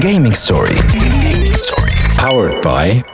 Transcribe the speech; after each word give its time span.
Gaming 0.00 0.32
Story. 0.32 0.74
Powered 2.16 2.62
by 2.62 3.04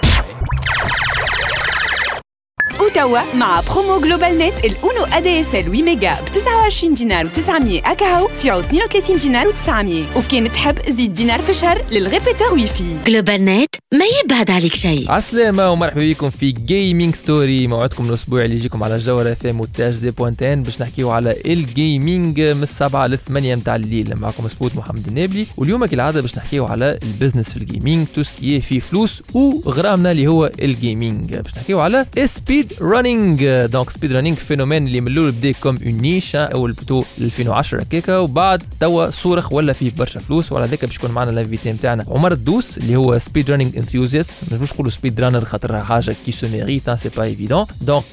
وتوا 2.88 3.34
مع 3.34 3.60
برومو 3.60 4.00
جلوبال 4.00 4.38
نت 4.38 4.64
abonnement 4.64 5.04
ADSL 5.04 5.64
8 5.64 5.82
ميجا 5.82 6.14
ب 6.20 6.24
29 6.32 6.94
دينار 6.94 7.28
و900 7.28 7.86
اكاهو 7.88 8.28
في 8.40 8.50
عوض 8.50 8.64
32 8.64 9.18
دينار 9.18 9.46
و900 9.52 10.16
وكان 10.16 10.52
تحب 10.52 10.90
زيد 10.90 11.14
دينار 11.14 11.42
في 11.42 11.50
الشهر 11.50 11.84
لل 11.90 12.54
répéteur 12.54 12.66
Wi-Fi 12.66 12.84
جلوبال 13.06 13.44
نت 13.44 13.74
ما 13.94 14.04
يبعد 14.24 14.50
عليك 14.50 14.74
شيء 14.74 15.10
عسلامة 15.10 15.70
ومرحبا 15.70 16.00
بكم 16.10 16.30
في 16.30 16.52
Gaming 16.52 17.14
Story 17.14 17.66
موعدكم 17.66 18.08
الأسبوع 18.08 18.44
اللي 18.44 18.56
يجيكم 18.56 18.82
على 18.82 18.94
الجوهرة 18.96 19.32
FM 19.32 19.60
وتاج 19.60 19.94
دي 19.96 20.10
بوانتين 20.10 20.62
باش 20.62 20.82
نحكيو 20.82 21.10
على 21.10 21.36
ال 21.46 21.60
gaming 21.60 22.40
من 22.40 22.62
السبعة 22.62 23.06
للثمانية 23.06 23.54
متاع 23.54 23.76
الليل 23.76 24.14
معكم 24.16 24.48
Spot 24.48 24.76
محمد 24.76 25.06
النابلي 25.08 25.46
واليوم 25.56 25.86
كالعادة 25.86 26.20
باش 26.20 26.38
نحكيو 26.38 26.66
على 26.66 26.98
ال 27.02 27.08
business 27.08 27.50
في 27.50 27.56
ال 27.56 27.63
gaming 27.63 28.06
tout 28.14 28.22
ce 28.22 28.38
qui 28.38 28.60
فيه 28.60 28.80
فلوس 28.80 29.22
وغرامنا 29.34 30.10
اللي 30.10 30.26
هو 30.26 30.50
ال 30.62 30.73
gaming 30.73 31.34
باش 31.34 31.56
نحكيو 31.56 31.80
على 31.80 32.06
speedrunning 32.24 33.46
donc 33.66 33.90
speedrunning 33.90 34.36
phénomène 34.36 34.86
اللي 34.86 35.00
من 35.00 35.08
الأول 35.08 35.32
بدا 35.32 35.52
comme 35.52 35.78
une 35.86 35.92
niche 35.94 36.36
أول 36.36 36.72
بتو 36.72 37.04
2010 37.20 37.80
هكاكا 37.80 38.18
وبعد 38.18 38.62
توا 38.80 39.10
صاروخ 39.10 39.52
ولا 39.52 39.72
فيه 39.72 39.90
برشا 39.98 40.20
فلوس 40.20 40.52
وعلى 40.52 40.66
ذاك 40.66 40.84
باش 40.84 40.96
يكون 40.96 41.10
معنا 41.10 41.30
ال 41.30 41.36
invité 41.36 41.72
نتاعنا 41.72 42.04
عمر 42.08 42.32
الدوس 42.32 42.78
اللي 42.78 42.96
هو 42.96 43.18
speedrunning 43.18 43.76
enthusiast 43.76 44.32
ما 44.48 44.54
نجموش 44.54 44.72
نقولوا 44.72 44.90
speedrunner 44.90 45.44
خاطر 45.44 45.82
حاجة 45.82 46.16
qui 46.26 46.32
se 46.32 46.48
mérite 46.48 46.90
c'est 46.90 47.08
pas 47.08 47.22
évident 47.22 47.64
donc 47.80 48.04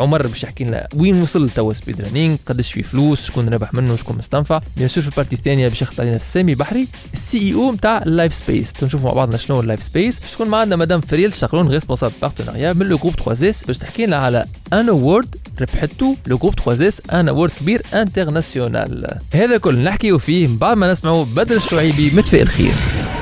عمر 0.00 0.26
باش 0.26 0.44
يحكي 0.44 0.64
لنا 0.64 0.88
وين 0.96 1.22
وصل 1.22 1.50
توا 1.50 1.72
speedrunning 1.72 2.38
قداش 2.46 2.72
فيه 2.72 2.82
فلوس 2.82 3.26
شكون 3.26 3.48
ربح 3.48 3.74
منه 3.74 3.96
شكون 3.96 4.16
مستنفع. 4.16 4.60
bien 4.76 4.88
sûr 4.88 5.02
في 5.02 5.08
ال 5.08 5.12
partie 5.12 5.36
الثانية 5.36 5.68
باش 5.68 5.82
يخطر 5.82 6.02
علينا 6.02 6.18
سامي 6.18 6.54
بحري 6.54 6.88
ال 7.14 7.38
CEO 7.38 7.72
نتاع 7.72 8.02
ال 8.02 8.08
Live 8.08 8.34
Space 8.34 8.72
نشوفوا 8.82 9.08
مع 9.08 9.14
بعضنا 9.14 9.36
شنو 9.36 9.60
ال 9.60 9.64
Live 9.64 9.82
Space 9.82 10.18
باش 10.18 10.30
تكون 10.32 10.48
معنا 10.48 10.76
مدام 10.76 11.00
فريل 11.00 11.34
شقلون 11.34 11.68
responsable 11.68 12.14
partenariat 12.22 12.72
من 12.72 12.86
le 12.86 12.96
groupe 12.96 13.14
3S 13.14 13.64
باش 13.64 13.78
تحكي 13.78 14.07
لنا 14.08 14.16
على 14.16 14.44
un 14.72 14.88
award 14.88 15.36
ربحته 15.60 16.16
le 16.26 16.36
groupe 16.38 16.54
3S 16.64 17.02
un 17.12 17.28
award 17.28 17.50
كبير 17.60 17.82
international 17.94 19.18
هذا 19.34 19.56
كل 19.58 19.78
نحكيو 19.84 20.18
فيه 20.18 20.46
من 20.46 20.56
بعد 20.56 20.76
ما 20.76 20.92
نسمعوا 20.92 21.24
بدر 21.24 21.56
الشعيبي 21.56 22.10
متفائل 22.10 22.42
الخير 22.42 22.72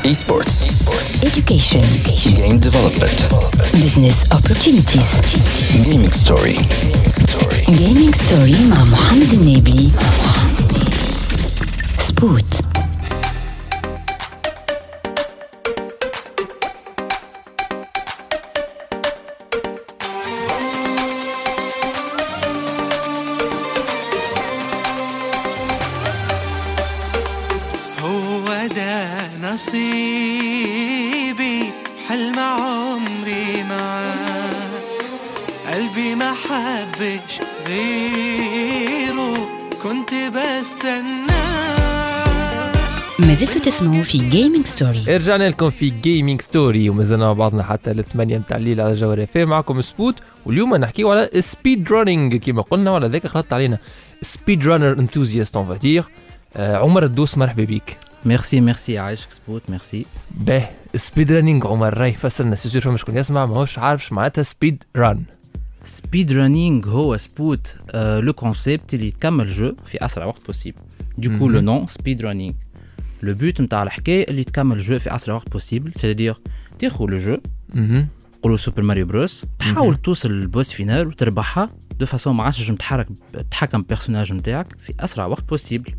Esports. 0.05 0.57
education 1.31 1.87
Game 2.39 2.59
development. 2.69 3.19
business 3.85 4.19
opportunities 4.39 5.11
Gaming 5.87 6.13
Story. 6.23 6.57
gaming 7.81 8.13
story 8.23 8.61
مع 8.71 8.85
محمد 8.85 9.33
النابلي 9.33 9.91
Spot 12.09 12.61
في 44.07 44.31
Gaming 44.31 44.67
Story 44.67 45.17
رجعنا 45.17 45.49
لكم 45.49 45.71
في 45.71 45.91
Gaming 45.91 46.41
Story 46.41 46.89
ومازلنا 46.91 47.25
مع 47.25 47.33
بعضنا 47.33 47.63
حتى 47.63 47.91
الثمانية 47.91 48.39
متاع 48.39 48.57
الليل 48.57 48.81
على 48.81 48.95
جوهرة 48.95 49.23
FM 49.23 49.37
معكم 49.37 49.81
Spot 49.81 50.15
واليوم 50.47 50.77
نحكيو 50.77 51.11
على 51.11 51.31
speedrunning 51.41 52.37
كما 52.37 52.63
قلنا 52.63 52.91
وعلى 52.91 53.07
ذاك 53.07 53.27
خلطت 53.27 53.53
علينا 53.53 53.79
speedrunner 54.23 54.99
enthusiast 54.99 55.57
amateur 55.57 56.05
عمر 56.57 57.05
الدوس 57.05 57.39
مرحبا 57.39 57.65
بك. 57.65 57.97
merci 58.25 58.61
merci 58.61 58.99
عايشك 58.99 59.33
Spot 59.33 59.63
merci 59.69 60.07
به 60.31 60.67
speedrunning 60.95 61.67
عمر 61.67 61.99
راي 61.99 62.13
فسرنا 62.13 62.55
سيزور 62.55 62.83
فما 62.83 62.97
شكون 62.97 63.17
يسمع 63.17 63.47
ماهوش 63.47 63.79
عارف 63.79 64.13
معناتها 64.13 64.43
speedrun 64.43 65.23
speedrunning 65.85 66.87
هو 66.87 67.17
Spot 67.17 67.77
le 67.95 68.33
concept 68.33 68.95
اللي 68.95 69.11
تكمل 69.11 69.51
jeu 69.51 69.73
في 69.87 70.05
أسرع 70.05 70.27
وقت 70.27 70.47
possible 70.47 70.79
donc 71.19 71.49
le 71.49 71.61
nom 71.61 71.87
speedrunning 71.87 72.55
le 73.27 73.35
but 73.35 73.61
نتاع 73.61 73.83
الحكاية 73.83 74.29
اللي 74.29 74.45
تكمل 74.45 74.79
jeu 74.79 74.99
في 74.99 75.15
أسرع 75.15 75.35
وقت 75.35 75.53
possible 75.53 75.93
c'est-à-dire 75.97 76.37
تاخذ 76.79 77.05
le 77.05 77.17
jeu 77.17 77.37
même. 77.75 78.09
نقولوا 78.39 78.57
Super 78.57 78.83
Mario 78.83 79.07
Bros 79.07 79.47
تحاول 79.59 79.97
توصل 79.97 80.33
لل 80.33 80.46
boss 80.46 80.73
final 80.73 81.07
وتربحها 81.07 81.71
de 81.99 82.07
façon 82.07 82.35
ما 82.35 82.43
عادش 82.43 82.59
تنجم 82.59 82.75
تحرك 82.75 83.09
تحكم 83.51 83.83
personnage 83.83 84.33
نتاعك 84.33 84.67
في 84.81 84.95
أسرع 85.01 85.27
وقت 85.27 85.49
possible 85.49 85.93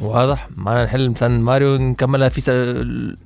واضح 0.00 0.48
معناها 0.56 0.84
نحل 0.84 1.10
مثلا 1.10 1.38
ماريو 1.42 1.76
نكملها 1.76 2.28
في 2.28 2.40
س... 2.40 2.50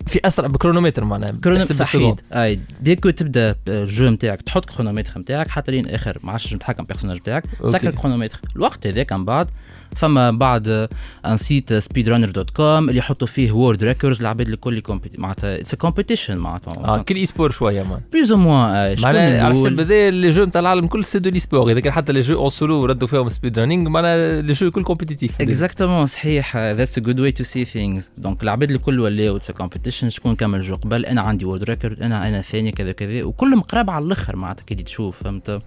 في 0.06 0.20
أسرع 0.24 0.46
ب 0.46 0.51
chronomètre 0.51 1.04
معناها 1.04 1.30
chronomètre 1.30 1.74
صحيح. 1.74 2.14
أي 2.32 2.60
donc 2.80 3.10
تبدأ 3.10 3.56
ال 3.68 3.78
jeu 3.78 4.08
نتاعك 4.08 4.42
تحط 4.42 4.64
chronomètre 4.64 5.20
نتاعك 5.20 5.48
حتى 5.48 5.72
لين 5.72 5.88
اخر 5.88 6.18
ما 6.22 6.32
عادش 6.32 6.44
تنجم 6.44 6.58
تحكم 6.58 6.84
personnage 6.84 7.16
نتاعك. 7.16 7.44
سكر 7.66 7.88
ال 7.88 7.93
chronomètre 7.93 8.40
الوقت 8.56 8.86
هذاك 8.86 9.12
من 9.12 9.24
بعد 9.24 9.50
فما 9.96 10.30
بعد 10.30 10.88
un 11.26 11.36
site 11.36 11.74
speedrun 11.74 12.30
dot 12.30 12.50
com 12.50 12.88
اللي 12.88 12.98
يحطوا 12.98 13.26
فيه 13.26 13.52
world 13.52 13.84
records 13.84 14.20
العباد 14.20 14.48
الكل 14.48 14.82
معناتها 15.18 15.60
it's 15.60 15.74
competition 15.74 16.36
معناتها. 16.36 16.72
آه 16.76 16.98
كل 17.02 17.14
e-sport 17.14 17.50
شوية 17.50 17.82
mais 17.82 18.00
plus 18.12 18.32
ou 18.32 18.38
moins 18.38 18.94
معناها 19.02 19.44
على 19.44 19.54
حسب 19.54 19.80
هذا 19.80 20.10
les 20.10 20.28
jeux 20.28 20.44
نتاع 20.44 20.60
العالم 20.60 20.86
كل 20.86 21.04
c'est 21.04 21.18
de 21.18 21.30
l'e-sport 21.30 21.70
إذا 21.70 21.80
كان 21.80 21.92
حتى 21.92 22.12
les 22.12 22.20
jeux 22.20 22.40
en 22.40 22.50
solo 22.50 22.84
ردوا 22.84 23.08
فيهم 23.08 23.28
speedrunning 23.28 23.88
معناها 23.88 24.42
les 24.42 24.52
jeux 24.52 24.66
الكل 24.66 24.84
compétitifs 24.84 25.40
exactement 25.40 26.06
صحيح. 26.06 26.56
that's 26.56 26.98
a 26.98 27.00
good 27.00 27.20
way 27.20 27.32
to 27.32 27.44
see 27.44 27.64
things 27.64 28.10
donc 28.18 28.42
العباد 28.42 28.70
الكل 28.70 29.00
ولاو 29.00 29.36
it's 29.36 29.50
competition 29.50 30.10
شكون 30.10 30.34
كمل 30.34 30.60
jeu 30.60 30.76
قبل؟ 30.76 31.06
أنا 31.06 31.20
عندي 31.20 31.44
world 31.44 31.62
record 31.62 32.02
أنا 32.02 32.28
أنا 32.28 32.42
ثاني 32.42 32.70
كذا 32.72 32.92
كذا. 32.92 33.24
وكلهم 33.24 33.60
قراب 33.60 33.90
على 33.90 34.04
الآخر 34.04 34.36
معناتها 34.36 34.64
كي 34.64 34.74
تشوف 34.74 35.22
فهمت. 35.22 35.62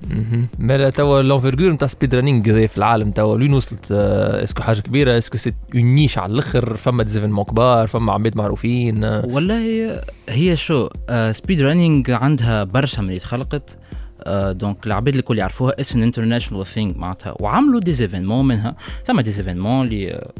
مالا 0.59 0.89
توا 0.89 1.21
l'envergure 1.21 1.71
نتاع 1.71 1.87
speedrunning 1.87 2.65
في 2.65 2.77
العالم 2.77 3.11
توا. 3.11 3.35
وين 3.35 3.53
وصلت 3.53 3.91
آه، 3.91 4.14
est-ce 4.43 4.56
que 4.56 4.63
حاجة 4.63 4.79
كبيرة 4.79 5.17
est-ce 5.17 5.30
que 5.30 5.37
c'est 5.37 5.53
une 5.75 5.83
niche 5.83 6.17
على 6.17 6.33
الأخر 6.33 6.75
فما 6.75 7.03
des 7.03 7.13
événements 7.13 7.45
كبار 7.45 7.87
فما 7.87 8.13
عباد 8.13 8.37
معروفين. 8.37 9.03
آه، 9.03 9.25
والله 9.25 10.01
هي 10.29 10.55
show 10.55 10.89
آه 11.09 11.31
speedrunning 11.31 12.11
عندها 12.11 12.63
برشا 12.63 13.01
من 13.01 13.09
اللي 13.09 13.19
تخلقت. 13.19 13.77
آه 14.23 14.51
donc 14.51 14.87
العباد 14.87 15.15
الكل 15.15 15.37
يعرفوها 15.37 15.81
it's 15.81 16.01
an 16.01 16.10
international 16.10 16.65
thing 16.65 16.97
معناتها. 16.97 17.35
وعملوا 17.39 17.79
des 17.79 17.95
événements 17.95 18.47
منها. 18.47 18.75
ثم 19.05 19.21
des 19.21 19.36
événements 19.36 19.85
اللي 19.85 20.13
آه، 20.13 20.31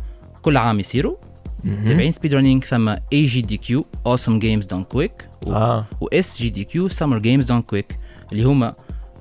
كل 0.42 0.58
عام 0.58 0.80
يصيروا. 0.80 1.16
تابعين 1.88 2.12
speedrunning 2.12 2.64
ثم 2.64 2.90
AGDQ 2.90 3.86
Awesome 4.06 4.40
Games 4.40 4.66
Done 4.66 4.84
Quick 4.84 5.30
و 6.02 6.08
SGDQ 6.14 6.88
Summer 6.88 7.18
Games 7.18 7.48
Done 7.48 7.62
Quick 7.62 8.00
اللي 8.32 8.44
هما 8.44 8.74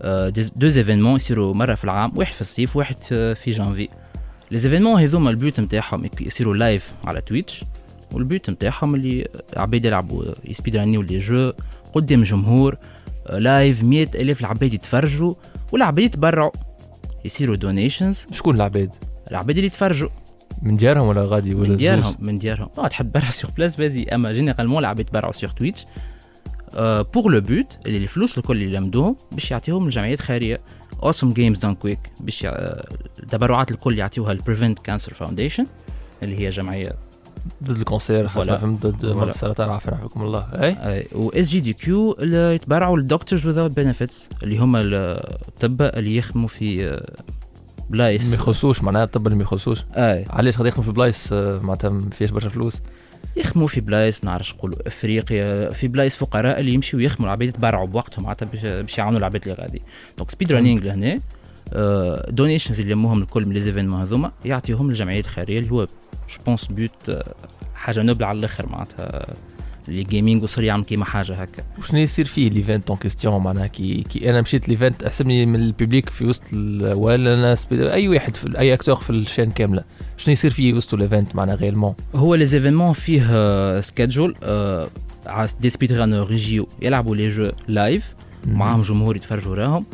آه، 0.02 0.28
deux 0.56 0.68
événements 0.68 1.16
يصيروا 1.16 1.54
مرة 1.54 1.74
في 1.74 1.84
العام 1.84 2.12
واحد 2.18 2.32
في 2.32 2.40
الصيف 2.40 2.76
واحد 2.76 2.96
في 2.96 3.34
في 3.34 3.50
جانفي 3.50 3.88
les 4.54 4.60
événements 4.60 5.00
هذوما 5.00 5.30
ال 5.30 5.38
but 5.38 5.60
نتاعهم 5.60 6.10
يصيروا 6.20 6.54
live 6.56 6.92
على 7.04 7.20
Twitch 7.20 7.64
وال 8.12 8.28
but 8.28 8.50
نتاعهم 8.50 8.94
اللي 8.94 9.28
العباد 9.52 9.84
يلعبوا 9.84 10.24
ي 10.44 10.48
speedrun 10.48 10.76
يو 10.76 10.87
les 10.87 11.02
jeux 11.02 11.52
قدام 11.92 12.22
جمهور 12.22 12.76
live 13.30 13.84
مئة 13.84 14.22
ألاف 14.22 14.40
العباد 14.40 14.74
يتفرجوا 14.74 15.34
والعباد 15.72 16.04
يتبرعوا 16.04 16.50
يصيروا 17.24 17.56
donations 17.56 18.26
شكون 18.32 18.54
العباد 18.54 18.96
العباد 19.30 19.56
اللي 19.56 19.66
يتفرجوا 19.66 20.08
من 20.62 20.76
ديارهم 20.76 21.08
ولا 21.08 21.24
غادي 21.24 21.54
ولا 21.54 21.68
من 21.68 21.76
ديارهم؟ 21.76 22.14
من 22.18 22.38
ديارهم 22.38 22.68
آه 22.78 22.88
تحب 22.88 23.12
برا 23.12 23.30
sur 23.30 23.50
place 23.50 23.76
vas-y 23.76 24.02
اما 24.02 24.32
généralement 24.32 24.78
العباد 24.78 25.06
يتبرعوا 25.06 25.32
sur 25.32 25.50
Twitch 25.50 25.86
pour 27.14 27.32
le 27.32 27.40
but 27.40 27.78
اللي 27.86 27.98
الفلوس 27.98 28.38
الكل 28.38 28.62
اللي 28.62 28.76
لمدوهم 28.78 29.16
باش 29.32 29.50
يعطيهم 29.50 29.86
لجمعيات 29.88 30.20
خيرية. 30.20 30.60
Awesome 31.02 31.32
Games 31.32 31.58
Done 31.58 31.74
Quick 31.74 31.98
باش 32.20 32.42
يع- 32.44 32.50
آه، 32.50 32.84
التبرعات 33.22 33.70
الكل 33.70 33.98
يعطيوها 33.98 34.32
ال 34.32 34.38
Prevent 34.38 34.78
Cancer 34.78 35.14
Foundation 35.14 35.66
اللي 36.22 36.38
هي 36.38 36.50
جمعية. 36.50 36.92
ضد 37.64 37.78
ال 37.78 37.85
cancer 37.85 38.28
حسب 38.28 38.50
ما. 38.50 38.56
فهمت 38.56 38.86
ضد 38.86 39.06
مرض. 39.06 39.28
السرطان 39.28 39.70
عافانا 39.70 39.96
يعافيكم 39.96 40.22
الله. 40.22 40.40
أي؟ 40.52 41.08
و 41.14 41.28
SGDQ 41.28 42.12
اللي 42.20 42.54
يتبرعوا 42.54 42.96
لل 42.98 43.09
Doctors 43.09 43.46
Without 43.46 43.70
Benefits 43.70 44.28
اللي 44.42 44.58
هما 44.58 44.80
الطباء 44.82 45.98
اللي 45.98 46.16
يخدموا 46.16 46.48
في 46.48 46.88
آه، 46.88 46.90
ما 47.80 47.90
بلايص. 47.90 48.32
يخصوش 48.34 48.82
معناها 48.82 49.04
الطب 49.04 49.26
اللي 49.26 49.36
ما 49.36 49.42
يخصوش 49.42 49.84
أي. 49.96 50.26
علاش 50.30 50.56
خاطر 50.56 50.68
يخدموا 50.68 50.84
في 50.84 50.92
بلايص 50.92 51.32
آه، 51.32 51.58
معناتها 51.58 51.90
ما 51.90 52.10
فيهاش 52.10 52.30
برشا 52.30 52.48
فلوس؟ 52.48 52.80
يخدموا 53.36 53.66
في 53.66 53.80
بلايص 53.80 54.24
ما 54.24 54.30
نعرفش 54.30 54.54
نقولوا 54.54 54.78
أفريقيا 54.86 55.70
في 55.70 55.88
بلايص 55.88 56.16
فقراء 56.16 56.60
اللي 56.60 56.72
يمشيو 56.72 57.00
يخدموا 57.00 57.28
العباد 57.28 57.48
يتبرعوا 57.48 57.86
بوقتهم 57.86 58.24
معناتها 58.24 58.46
باش 58.82 58.98
يعاونوا 58.98 59.18
العباد 59.18 59.42
اللي 59.42 59.54
غادي. 59.62 59.82
donc 60.18 60.30
speedrunning 60.30 60.82
لهنا 60.82 61.20
donations 62.30 62.80
اللي 62.80 62.92
يلموهم 62.92 63.22
الكل 63.22 63.46
من 63.46 63.52
les 63.52 63.60
événements 63.60 64.00
هذوما 64.00 64.32
يعطيهم 64.44 64.88
للجمعيات 64.88 65.24
الخيرية 65.24 65.58
اللي 65.58 65.70
هو 65.70 65.84
je 65.84 66.44
pense 66.46 66.66
but 66.66 67.22
حاجة 67.74 68.02
noble 68.02 68.24
على 68.24 68.38
الآخر 68.38 68.68
معناتها 68.68 69.34
le 69.88 70.02
gaming 70.02 70.42
وصار 70.42 70.64
يعمل 70.64 70.84
كيما 70.84 71.04
حاجة 71.04 71.34
هكا. 71.34 71.62
وشنو 71.78 72.00
يصير 72.00 72.24
فيه 72.24 72.50
l'event 72.50 72.90
en 72.90 72.98
question 72.98 73.42
معناها؟ 73.42 73.66
كي, 73.66 74.02
كي 74.02 74.30
أنا 74.30 74.40
مشيت 74.40 74.68
l'event 74.68 75.02
احسبني 75.02 75.46
من 75.46 75.60
ال 75.60 75.67
public 75.67 76.10
في 76.10 76.24
وسط 76.24 76.42
ولا 76.82 77.36
ناس 77.36 77.66
أي 77.72 78.08
واحد 78.08 78.36
في 78.36 78.58
أي 78.58 78.74
acteur 78.74 78.94
في 78.94 79.10
ال 79.10 79.16
chaîne 79.16 79.50
كاملة. 79.50 79.84
شنو 80.16 80.32
يصير 80.32 80.50
فيه 80.50 80.74
وسط 80.74 80.94
l'event 80.94 81.36
معناها 81.36 81.54
généralement 81.54 81.94
هو 82.14 82.34
les 82.34 82.46
événements 82.46 82.92
فيه 82.92 83.80
schedule 83.80 84.34
des 85.60 85.70
speedrunners 85.70 86.32
يجيو 86.32 86.68
يلعبوا 86.82 87.16
les 87.16 87.28
jeux 87.28 87.50
live 87.68 88.14
معاهم 88.46 88.82
جمهور 88.82 89.16
يتفرجوا 89.16 89.54
راهم 89.54 89.86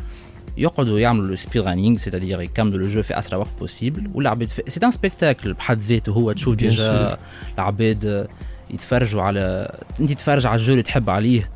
يقعدوا 0.57 1.01
يعملوا 1.01 1.35
speedrunning 1.35 1.97
c'est-à-dire 1.97 2.41
يكملوا 2.41 2.79
le 2.79 2.87
jeu 2.87 3.03
في 3.03 3.19
أسرع 3.19 3.39
وقت 3.39 3.51
possible 3.61 4.11
والعباد 4.15 4.49
c'est 4.49 4.81
un 4.87 4.91
spectacle 4.91 5.53
بحد 5.53 5.79
ذاته 5.79 6.13
هو 6.13 6.33
تشوف 6.33 6.55
déjà 6.55 7.19
العباد 7.59 8.07
آه، 8.07 8.29
يتفرجوا 8.75 9.23
على 9.23 9.73
انت 10.01 10.13
تتفرج 10.13 10.47
على 10.47 10.57
ال 10.61 10.64
jeu 10.64 10.73
اللي 10.73 10.83
تحب 10.83 11.11
عليه 11.11 11.51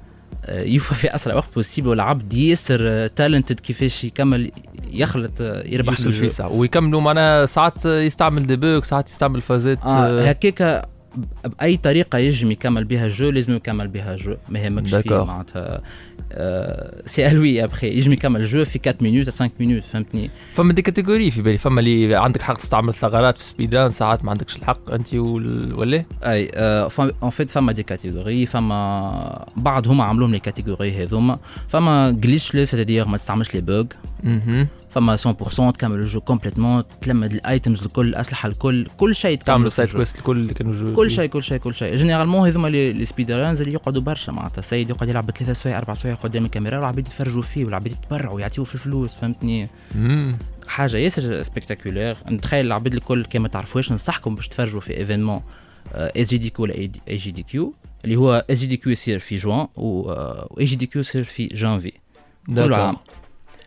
آه، 0.44 0.62
يوفى 0.62 0.94
في 0.94 1.14
أسرع 1.14 1.34
وقت 1.34 1.54
possible 1.54 1.88
والعبد 1.88 2.32
ياسر 2.34 3.06
talented 3.06 3.60
كيفاش 3.60 4.04
يكمل 4.04 4.50
يخلط 4.90 5.40
آه، 5.40 5.62
يربح 5.66 5.92
يوصل. 5.98 6.12
فيه 6.12 6.26
ساعه 6.26 6.52
ويكملوا 6.52 7.00
معناها 7.00 7.46
ساعات 7.46 7.86
يستعمل 7.86 8.46
des 8.46 8.56
bugs 8.56 8.84
ساعات 8.84 9.08
يستعمل 9.08 9.40
فازات. 9.40 9.78
آه 9.82 9.88
آه، 9.88 10.28
هكاك 10.28 10.88
بأي 11.44 11.76
طريقة 11.76 12.18
يجم 12.18 12.50
يكمل 12.50 12.84
بها 12.84 13.04
ال 13.04 13.11
jeu 13.11 13.30
لازم 13.30 13.56
يكمل 13.56 13.88
بها 13.88 14.14
ال 14.14 14.18
jeu. 14.18 14.36
ما 14.48 14.82
فيه 14.82 15.00
D'accord. 15.00 15.12
معناتها. 15.12 15.62
آه 15.62 15.82
c'est 17.06 17.26
الوي 17.30 17.64
après 17.64 17.88
يجم 17.88 18.12
يكمل 18.12 18.40
ال 18.40 18.46
jeu 18.46 18.64
في 18.64 18.80
4 18.86 19.02
minutes 19.02 19.30
5 19.30 19.50
minutes 19.60 19.82
فهمتني 19.82 20.30
فما 20.52 20.72
des 20.72 20.82
catégories 20.82 21.30
في 21.30 21.42
بالي. 21.42 21.58
فما 21.58 21.80
اللي 21.80 22.14
عندك 22.14 22.42
حق 22.42 22.56
تستعمل 22.56 22.94
ثغرات 22.94 23.38
في 23.38 23.44
speedrun 23.44 23.90
ساعات 23.90 24.24
ما 24.24 24.30
عندكش 24.30 24.56
الحق 24.56 24.90
أنت. 24.90 25.14
ولا؟ 25.14 26.04
أي 26.22 26.50
en 27.22 27.30
fait 27.30 27.50
فما 27.50 27.72
des 27.72 27.82
catégories 27.82 28.46
فما 28.46 29.48
بعض 29.56 29.88
هما 29.88 30.04
عملوهم 30.04 30.32
les 30.32 30.38
catégories 30.38 31.04
هذوما. 31.04 31.38
فما 31.68 32.10
glitchless 32.10 32.70
c'est-à-dire 32.70 33.08
ما 33.08 33.16
تستعملش 33.16 33.54
les 33.54 33.60
bugs. 33.60 33.84
فما 34.94 35.16
100% 35.16 35.72
تكمل 35.72 35.98
ال 35.98 36.04
jeu 36.04 36.20
complètement 36.20 36.84
تلم 37.02 37.32
ال 37.32 37.41
items 37.41 37.84
الكل 37.84 38.08
الاسلحه 38.08 38.48
الكل 38.48 38.86
كل 38.96 39.14
شيء 39.14 39.38
في 39.38 39.70
side. 39.70 39.90
quests 39.92 40.18
الكل 40.18 40.50
كانوا 40.50 40.72
jeu 40.72 40.92
كل 40.92 41.10
شيء 41.10 41.26
كل 41.26 41.42
شيء 41.42 41.58
كل 41.58 41.74
شيء. 41.74 41.94
généralement 41.94 42.48
هذوما 42.48 42.68
les 42.68 42.92
les 42.92 43.04
speedruns 43.04 43.60
اللي 43.60 43.74
يقعدوا 43.74 44.02
برشا 44.02 44.30
معناتها. 44.32 44.58
السيد 44.58 44.90
يقعد 44.90 45.08
يلعب 45.08 45.30
ثلاثة 45.30 45.52
سوايع 45.52 45.78
أربع 45.78 45.94
سوايع 45.94 46.16
قدام 46.16 46.44
الكاميرا 46.44 46.76
والعباد 46.76 47.06
يتفرجوا 47.06 47.42
فيه 47.42 47.64
والعباد 47.64 47.92
يتبرعوا 47.92 48.40
يعطيوه 48.40 48.66
في 48.66 48.74
الفلوس 48.74 49.14
فهمتني. 49.14 49.68
حاجة 50.68 50.96
ياسر 50.96 51.42
spectaculaire 51.42 52.16
نتخيل 52.28 52.66
العباد 52.66 52.94
الكل 52.94 53.24
كي 53.24 53.38
ما 53.38 53.48
تعرفوش 53.48 53.90
ننصحكم 53.90 54.34
باش 54.34 54.48
تفرجوا 54.48 54.80
في 54.80 54.96
événement 54.96 55.40
SGDQ 55.94 56.64
ولا 56.64 56.74
AGDQ 56.74 57.74
اللي 58.04 58.16
هو 58.16 58.44
SGDQ 58.50 58.92
يصير 58.92 59.18
في 59.18 59.36
جوان 59.36 59.66
و 59.76 60.64
AGDQ 60.64 61.00
يصير 61.00 61.24
في 61.24 61.46
جانفي 61.46 61.92
كل 62.46 62.74
عام. 62.74 62.96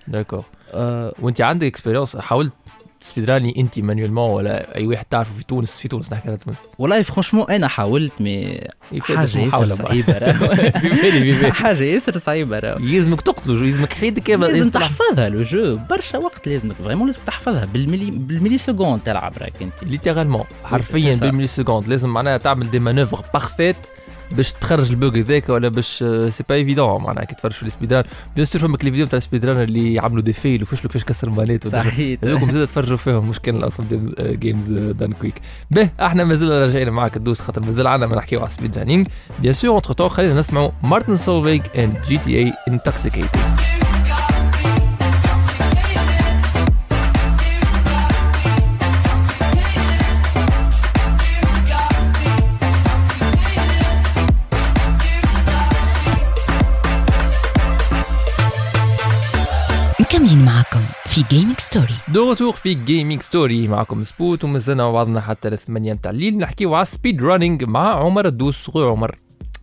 d'accord 0.08 0.46
آه، 0.74 1.14
وانت 1.22 1.42
عندك 1.42 1.68
expérience 1.68 2.18
حاولت 2.18 2.54
تسبيدراني 3.02 3.54
انت 3.60 3.80
manuellement 3.80 4.30
ولا 4.30 4.76
أي 4.76 4.88
واحد 4.88 5.06
تعرفه 5.06 5.34
في 5.34 5.44
تونس 5.44 5.80
في 5.80 5.88
تونس 5.88 6.14
نحكي 6.14 6.28
على 6.28 6.38
تونس 6.38 6.68
والله 6.80 7.02
franchement 7.02 7.52
أنا 7.52 7.68
حاولت 7.68 8.14
mais 8.22 8.60
حاجة 9.00 9.40
ياسر 9.40 9.68
صعيبة. 9.68 10.14
في 10.80 10.90
بالي 10.90 11.34
في 11.34 11.42
بالي. 11.42 11.52
حاجة 11.52 11.84
ياسر 11.84 12.18
صعيبة 12.18 12.58
يلزمك 12.80 13.22
تقتلوا 13.22 13.58
يلزمك 13.58 13.94
حيد 13.94 14.20
كامل. 14.20 14.48
لازم. 14.48 14.70
تحفظها 14.70 15.30
le 15.30 15.42
jeu 15.42 15.78
برشا 15.90 16.18
وقت 16.18 16.48
لازمك 16.48 16.76
vraiment 16.84 17.08
لازم 17.08 17.20
تحفظها. 17.26 17.66
بال 17.66 17.79
milli 17.79 18.12
بال 18.12 18.58
milliseconde 18.58 19.02
تلعب 19.06 19.34
راك 19.38 19.54
انت. 19.62 19.84
littéralement 19.84 20.44
حرفيا. 20.64 21.16
بالملي 21.16 21.48
seconde 21.48 21.88
لازم 21.88 22.10
معناها 22.10 22.38
تعمل 22.38 22.72
des 22.72 22.80
manœuvres 22.80 23.22
parfaites 23.34 23.88
باش 24.32 24.54
تخرج 24.54 24.90
ال 24.90 24.97
bug 24.97 25.18
هذاك 25.18 25.50
ولا 25.50 25.70
باش 25.70 26.04
c'est 26.30 26.44
pas 26.50 26.56
évident 26.56 27.04
معناها 27.04 27.24
كي 27.24 27.36
تفرج 27.36 27.52
في 27.52 27.64
ال 27.64 27.68
speedrun. 27.68 28.04
bien 28.36 28.46
sûr 28.46 28.62
فما 28.62 28.78
les 28.78 28.92
vidéos 28.92 29.06
تاع 29.08 29.18
ال 29.18 29.23
speedrun 29.23 29.62
اللي 29.62 29.94
يعملوا 29.94 30.22
des 30.22 30.34
fails 30.34 30.64
وفشلوا 30.64 30.92
كيفاش 30.92 31.04
كسر 31.04 31.30
manette 31.30 31.68
صحيح. 31.68 32.20
هذوكم 32.24 32.52
زاد 32.52 32.68
تفرجوا 32.68 32.98
فيهم 32.98 33.30
مش 33.30 33.40
كان 33.40 33.64
أصلا 33.64 33.86
Games 34.20 34.74
Done 34.74 35.14
Quick 35.14 35.36
به 35.72 35.90
إحنا 36.02 36.24
مازلنا 36.24 36.60
راجعين 36.60 36.90
معاك 36.90 37.18
الدوس 37.18 37.42
خاطر 37.42 37.66
مازال 37.66 37.88
عندنا 37.88 38.10
ما 38.10 38.16
نحكيو 38.16 38.40
على 38.40 38.50
speedrunning 38.50 39.06
bien 39.40 39.54
sûr 39.54 39.72
entre-temps 39.72 40.08
خلينا 40.08 40.34
نسمعوا 40.34 40.72
Martin 40.84 41.16
Solveig 41.16 41.62
and 41.76 41.98
GTA 42.08 42.38
Intoxicated 42.38 43.30
في 61.18 61.24
Gaming 61.30 61.60
Story 61.60 61.94
de 62.08 62.30
retour 62.30 62.54
في 62.54 62.74
Gaming 62.74 63.22
Story 63.22 63.68
معكم 63.68 64.04
سبوت 64.04 64.44
ومازلنا 64.44 64.84
مع 64.84 64.92
بعضنا 64.92 65.22
حتى 65.22 65.48
الثمانية 65.48 65.94
متاع 65.94 66.12
الليل. 66.12 66.38
نحكيو 66.38 66.76
على 66.76 66.86
speedrunning 66.86 67.66
مع 67.66 67.94
عمر 67.94 68.28
الدوس. 68.28 68.70
خويا 68.70 68.92
عمر. 68.92 69.20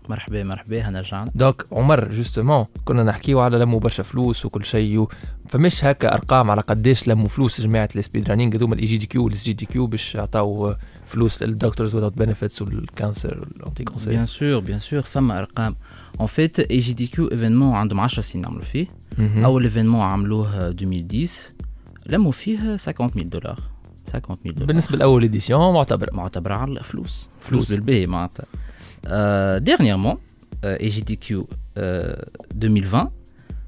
مرحبا 0.08 0.42
مرحبا 0.42 0.88
هنا 0.88 1.00
رجعنا 1.00 1.30
donc 1.34 1.66
عمر 1.72 2.12
justement 2.12 2.66
كنا 2.84 3.02
نحكيو 3.02 3.40
على 3.40 3.58
لموا 3.58 3.80
برشا 3.80 4.02
فلوس 4.02 4.46
وكل 4.46 4.64
شيء 4.64 5.06
فمش 5.48 5.84
هكا 5.84 6.14
أرقام 6.14 6.50
على 6.50 6.60
قداش 6.60 7.08
لموا 7.08 7.28
فلوس 7.28 7.60
جماعة 7.60 7.88
ال 7.96 8.31
speedrunning 8.31 8.56
هذوما 8.56 8.74
الاي 8.74 8.86
جي 8.86 8.96
دي 8.96 9.06
كيو 9.06 9.24
والاس 9.24 9.44
جي 9.44 9.52
دي 9.52 9.66
كيو 9.66 9.86
باش 9.86 10.14
يعطاو 10.14 10.74
فلوس 11.06 11.42
لل 11.42 11.54
Doctors 11.54 11.94
Without 11.94 12.19
Borders 12.19 12.62
وال 12.62 12.78
cancer 12.78 13.25
وال 13.25 13.40
anti-cancer 13.40 14.12
bien 14.12 14.26
sûr 14.26 14.58
bien 14.58 14.78
sûr 14.78 15.02
فما 15.02 15.38
أرقام. 15.38 15.76
en 16.20 16.26
fait 16.26 16.60
AGDQ 16.60 17.31
événement 17.31 17.75
عندهم 17.74 18.00
10 18.00 18.22
سنين 18.22 18.46
عملوا 18.46 18.62
فيه. 18.62 18.86
اول 19.19 19.62
événement 19.64 20.00
عملوه 20.00 20.69
2010 20.69 21.28
لموا 22.06 22.32
فيه 22.32 22.76
50000 22.76 23.25
دولار 23.25 23.58
50000 24.12 24.38
دولار 24.44 24.66
بالنسبة 24.66 24.96
لأول 24.99 25.25
édition 25.25 25.75
معتبرة. 25.75 26.14
معتبرة 26.14 26.55
على 26.55 26.82
فلوس 26.82 27.28
فلوس. 27.40 27.66
فلوس 27.66 27.72
بالباهي 27.72 28.06
معناتها. 28.06 28.46
آه 29.06 29.58
dernièrement 29.58 30.16
AGDQ 30.64 31.48
2020 31.76 33.11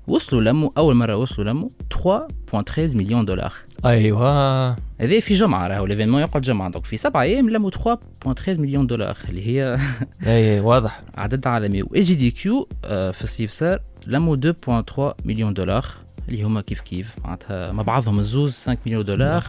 وصلوا 0.08 0.42
لموا 0.42 0.70
أول 0.78 0.94
مرة 0.94 1.16
وصلوا 1.16 1.50
لموا 1.50 1.68
3.13 1.94 2.96
مليون 2.96 3.24
دولار 3.24 3.52
أيوه. 3.84 4.70
هذا 5.00 5.20
في 5.20 5.34
جمعة 5.34 5.66
راهو 5.66 5.86
l'événement 5.86 6.20
يقعد 6.20 6.42
جمعة. 6.42 6.70
donc 6.70 6.84
في 6.84 6.96
سبعة 6.96 7.22
أيام 7.22 7.50
لموا 7.50 7.70
3.13 7.70 8.48
مليون 8.48 8.86
دولار 8.86 9.16
اللي 9.28 9.46
هي 9.46 9.78
أي 10.26 10.60
واضح. 10.60 11.02
عدد 11.14 11.46
عالمي. 11.46 11.82
و 11.82 12.00
AGDQ 12.00 12.68
آه، 12.84 13.10
في 13.10 13.24
الصيف 13.24 13.50
صار 13.50 13.80
لموا 14.06 14.36
2.3 14.36 15.14
مليون 15.24 15.54
دولار 15.54 15.84
اللي 16.28 16.42
هما 16.42 16.60
كيف 16.60 16.80
كيف. 16.80 17.14
معناتها 17.24 17.72
مع 17.72 17.82
بعضهم 17.82 18.18
الزوز 18.18 18.64
5 18.64 18.78
مليون 18.86 19.04
دولار. 19.04 19.44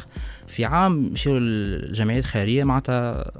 في 0.47 0.65
عام 0.65 0.91
مشيو 1.11 1.37
الجمعيات 1.37 2.23
الخيرية 2.23 2.63
معناتها 2.63 3.31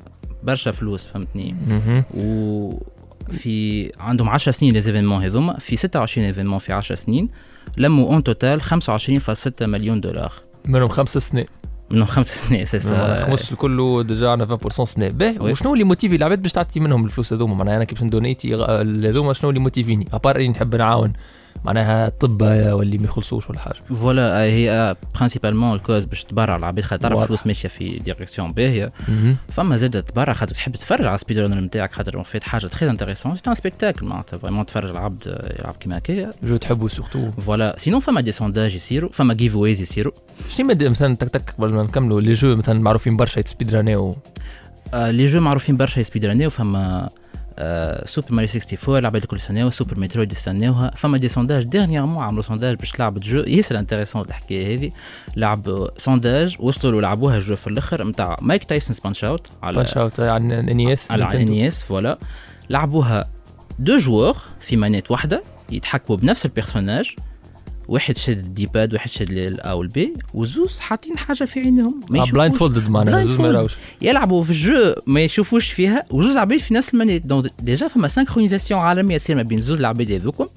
برشا 0.44 0.72
فلوس 0.72 1.08
فهمتني؟ 1.08 1.56
مهم. 1.68 2.04
وفي 2.16 3.92
عندهم 4.00 4.30
10 4.30 4.52
سنين 4.52 4.74
les 4.74 4.82
événements 4.82 5.24
هذوما. 5.24 5.60
في 5.60 5.76
26 5.76 6.28
événements 6.28 6.60
في 6.60 6.74
10 6.74 6.96
سنين 6.96 7.30
لموا 7.78 8.08
en 8.08 8.24
total 8.24 8.62
25.6 8.62 9.62
مليون 9.62 10.02
دولار. 10.02 10.34
منهم 10.66 10.88
خمس 10.88 11.18
سنين. 11.18 11.46
منهم 11.90 12.06
خمس 12.06 12.48
سنين 12.48 12.62
أساسا 12.62 13.26
خمس 13.26 13.54
كله 13.54 14.04
déjà 14.04 14.30
عندنا 14.30 14.58
20% 14.58 14.84
سنة 14.84 15.08
باهي. 15.10 15.40
وشنو 15.40 15.74
اللي 15.74 15.84
موتيفي 15.84 16.16
العباد 16.16 16.42
باش 16.42 16.52
تعطي 16.52 16.80
منهم 16.80 17.06
الفلوس 17.06 17.34
هذوما. 17.34 17.56
معناها 17.56 17.76
أنا 17.76 17.84
كيفاش 17.84 18.04
ندونيتي 18.04 18.56
غ- 18.56 18.82
هذوما 19.08 19.34
شنو 19.34 19.50
اللي 19.50 19.60
موتيفيني 19.60 20.08
à 20.14 20.18
part 20.18 20.36
إني 20.36 20.50
نحب 20.50 20.76
نعاون. 20.76 21.14
معناها 21.66 22.08
الطب 22.08 22.42
واللي 22.42 22.98
ما 22.98 23.06
يخلصوش 23.06 23.50
ولا 23.50 23.60
حاجة. 23.60 23.96
voilà 23.96 24.44
هي 24.44 24.96
principalement 25.16 25.76
ال 25.76 25.81
cause 25.81 26.06
باش 26.06 26.24
تبرع 26.24 26.56
العباد 26.56 26.84
خاطر 26.84 27.02
تعرف. 27.02 27.22
الفلوس 27.22 27.48
ماشية 27.48 27.70
في 27.70 28.00
direction 28.00 28.52
باهيه 28.52 28.92
فما 29.50 29.78
زاد 29.78 30.04
تبرع 30.04 30.34
خاطر 30.34 30.56
تحب 30.56 30.76
تتفرج 30.76 31.06
على 31.06 31.16
ال 31.16 31.40
speedrunner 31.40 31.60
نتاعك 31.60 31.92
خاطر 31.92 32.24
fait 32.24 32.44
حاجة 32.44 32.68
très 32.68 32.90
intéressante 32.90 33.36
c'est 33.36 33.42
un 33.48 33.56
spectacle 33.56 34.06
معناتها 34.06 34.38
vraiment 34.38 34.66
تفرج 34.66 34.90
العبد 34.90 35.28
يلعب 35.60 35.76
كيما 35.80 35.98
هكايا 35.98 36.34
jeu 36.44 36.58
تحبوا 36.58 36.88
surtout 36.88 37.32
voilà 37.32 37.76
sinon 37.78 38.00
فما 38.00 38.22
des 38.22 38.32
sondages 38.32 38.76
يصيروا 38.76 39.10
فما 39.14 39.34
giveaways 39.34 39.82
يصيروا. 39.82 40.14
شنو 40.50 40.68
مثلا 40.82 41.16
تك 41.16 41.30
تك 41.30 41.54
قبل 41.58 41.70
ما 41.70 41.84
نكملوا 41.84 42.22
les 42.22 42.34
jeux 42.34 42.56
مثلا 42.56 42.80
معروفين 42.80 43.18
برشا 43.18 43.40
يتسبيد 43.40 43.76
رانيو 43.76 44.16
les 44.94 45.26
jeux 45.26 45.42
معروفين 45.42 45.78
برشا 45.78 46.00
يسبيد 46.00 46.26
رانيو 46.26 46.50
فما 46.50 47.10
Super 48.06 48.28
Mario 48.30 48.50
64 48.50 48.98
العباد 48.98 49.22
الكل 49.22 49.38
يستناوها 49.38 49.70
Super 49.72 50.00
Metroid 50.00 50.32
يستناوها 50.32 50.92
فما 50.96 51.18
des 51.18 51.28
sondages 51.28 51.64
dernièrement 51.64 52.24
عملوا 52.24 52.42
sondage 52.42 52.76
باش 52.76 52.92
تلعب 52.92 53.20
jeu 53.20 53.40
ياسر 53.40 53.80
intéressant 53.80 54.22
الحكاية 54.22 54.78
هذه 54.78 54.92
لعبوا 55.36 55.88
sondage 55.98 56.56
وصلوا 56.60 57.02
لعبوها 57.02 57.36
ال 57.36 57.41
jeu 57.41 57.56
في 57.56 57.68
الآخر 57.68 58.08
نتاع 58.08 58.38
Mike 58.42 58.64
Tyson's 58.64 58.94
Punch-Out 58.94 59.48
على 59.64 59.76
Punch-Out 59.76 60.20
عن 60.20 60.52
NES 60.52 61.12
على 61.12 61.24
NES 61.34 61.82
voilà 61.82 62.18
لعبوها 62.70 63.30
deux 63.80 63.98
joueurs 63.98 64.38
في 64.60 64.76
manette 64.76 65.12
واحدة 65.12 65.44
يتحكموا 65.72 66.18
بنفس 66.18 66.46
ال 66.46 66.52
personnage 66.52 67.16
واحد 67.88 68.18
شاد 68.18 68.38
ال 68.38 68.47
D-pad 68.47 68.94
واحد 68.94 69.10
شاد 69.10 69.32
ال 69.32 69.74
A 69.74 69.84
وال 69.84 70.04
B 70.04 70.14
وزوز 70.34 70.80
حاطين 70.80 71.18
حاجة 71.18 71.44
في 71.44 71.60
عينهم 71.60 72.02
ما 72.10 72.26
blind 72.26 72.56
يشوفوش. 72.56 72.72
folded 72.72 72.90
معناها 72.90 73.24
زوز 73.24 73.40
ما. 73.40 73.48
يراوش 73.48 73.76
يلعبوا 74.02 74.44
في 74.44 74.50
ال 74.50 74.61
jeu 74.61 74.94
ما 75.08 75.22
يشوفوش 75.22 75.72
فيها 75.72 76.06
وزوز 76.12 76.38
عباد 76.38 76.60
في 76.60 76.74
نفس 76.74 76.94
ال 76.94 76.98
manette 76.98 77.26
donc 77.26 77.52
déjà 77.60 77.88
فما 77.88 78.08
synchronisation 78.08 78.80
عالمية 78.80 79.18
تصير 79.18 79.36
ما 79.36 79.42
بين 79.42 79.62
زوز 79.62 79.80
العباد 79.80 80.12
هذوكم. 80.12 80.48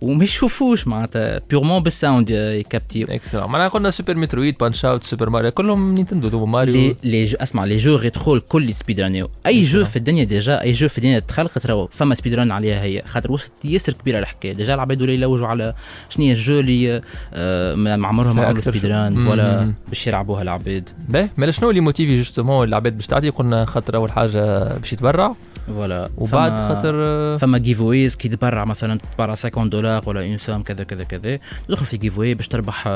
وما 0.00 0.24
يشوفوش 0.24 0.86
معناتها 0.86 1.40
purement 1.50 1.82
بال 1.82 1.96
sound 1.96 2.30
يكابتيو. 2.30 3.06
excellent 3.10 3.50
معناها 3.50 3.68
قلنا 3.68 3.90
Super 3.90 4.16
Metroid 4.16 4.58
Punch-Out 4.60 5.04
Super 5.04 5.30
Mario 5.30 5.50
كلهم 5.50 5.94
Nintendo 5.94 6.28
دوما 6.28 6.46
ماريو 6.46 6.74
les 6.74 6.96
les 7.04 7.24
jeux 7.24 7.36
اسمع 7.40 7.64
les 7.64 7.76
jeux 7.76 7.96
rétro 7.96 8.34
الكل 8.34 8.74
سبيد 8.74 9.00
رانيو 9.00 9.30
أي 9.46 9.62
jeu 9.62 9.84
في 9.84 9.96
الدنيا 9.96 10.24
déjà 10.24 10.60
أي 10.60 10.72
jeu 10.72 10.88
في 10.88 10.98
الدنيا 10.98 11.18
تخلقت 11.18 11.66
راهو 11.66 11.86
فما 11.86 12.14
speedrun 12.14 12.52
عليها 12.52 12.82
هي. 12.82 13.02
خاطر 13.06 13.32
وصلت 13.32 13.52
ياسر 13.64 13.92
كبيرة 13.92 14.18
الحكاية. 14.18 14.52
déjà 14.52 14.74
العباد 14.74 15.02
ولا 15.02 15.12
يلوجوا 15.12 15.46
على 15.46 15.74
شنو 16.10 16.24
هي 16.24 16.32
ال 16.32 16.36
jeu 16.36 16.49
اللي 16.58 17.02
آه، 17.34 17.74
ما 17.74 18.06
عمرهم 18.08 18.36
ما 18.36 18.44
عملوا 18.44 18.60
speed. 18.62 18.86
run. 18.86 19.24
voilà 19.24 19.72
باش 19.88 20.06
يلعبوها 20.06 20.42
العباد 20.42 20.88
باهي 21.08 21.28
مالا 21.36 21.52
شنو 21.52 21.70
اللي 21.70 21.80
موتيفي 21.80 22.16
justement 22.16 22.68
العباد 22.68 22.96
باش 22.96 23.06
تعطي 23.06 23.30
قلنا 23.30 23.64
خاطر 23.64 23.96
أول 23.96 24.10
حاجة 24.12 24.74
باش 24.78 24.92
يتبرع 24.92 25.34
voilà 25.66 26.10
وبعد 26.18 26.56
خاطر 26.58 26.92
آه، 26.94 27.36
فما 27.36 27.58
giveaways 27.58 28.16
كي 28.16 28.28
تبرع 28.28 28.64
مثلا 28.64 28.98
تبرع 29.16 29.34
50 29.34 29.68
دولار 29.70 30.02
ولا 30.06 30.20
une 30.26 30.38
somme 30.38 30.62
كذا 30.62 30.84
كذا 30.84 31.04
كذا 31.04 31.38
تدخل 31.68 31.86
في 31.86 31.96
giveaway 31.96 32.34
باش 32.34 32.48
تربح 32.48 32.88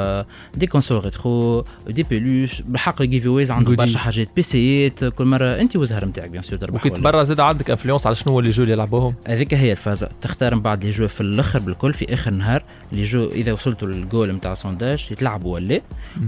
des 0.55 0.67
consoles 0.67 1.05
rétro 1.05 1.65
des 1.89 2.03
peluches 2.03 2.63
بالحق 2.63 3.03
ال 3.03 3.27
giveaways 3.27 3.51
عنده 3.51 3.73
Goodies. 3.73 3.79
برشا 3.79 3.99
حاجات 3.99 4.29
بيسيات 4.37 5.05
كل 5.05 5.25
مرة 5.25 5.61
أنت 5.61 5.77
والزهر 5.77 6.05
نتاعك 6.05 6.31
bien 6.31 6.43
sûr 6.43 6.59
تربح 6.59 6.75
وكي 6.81 6.89
ولا. 6.89 6.99
تبرع 6.99 7.23
زاد 7.23 7.41
عندك 7.41 7.71
influence 7.71 8.07
على 8.07 8.15
شنو 8.15 8.33
هو 8.33 8.41
ال 8.41 8.51
les 8.51 8.56
jeux 8.56 8.63
اللي 8.63 8.73
يلعبوهم 8.75 9.15
هذيك 9.27 9.55
هي 9.55 9.73
الفازة 9.73 10.09
تختار 10.21 10.55
من 10.55 10.61
بعد 10.63 10.85
les 10.85 10.91
jeux 10.91 11.09
في 11.09 11.21
الأخر 11.21 11.59
بالكل 11.59 11.93
في 11.93 12.15
آخر 12.15 12.31
نهار 12.31 12.63
les 12.93 13.03
jeux 13.03 13.25
إذا 13.45 13.53
وصلتوا 13.53 13.89
للجول 13.89 14.33
نتاع 14.33 14.55
sondage 14.55 15.09
يتلعبوا 15.11 15.55
ولا؟ 15.55 15.81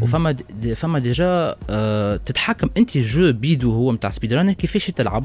وفما 0.02 0.30
des 0.30 0.75
فما 0.75 0.99
déjà 0.99 1.56
آه 1.70 2.16
تتحكم 2.16 2.68
أنت 2.76 2.99
jeu 2.99 3.33
بيدو 3.32 3.73
هو 3.73 3.92
نتاع 3.92 4.11
speedrunner 4.11 4.52
كيفاش 4.52 4.87
تلعب 4.87 5.25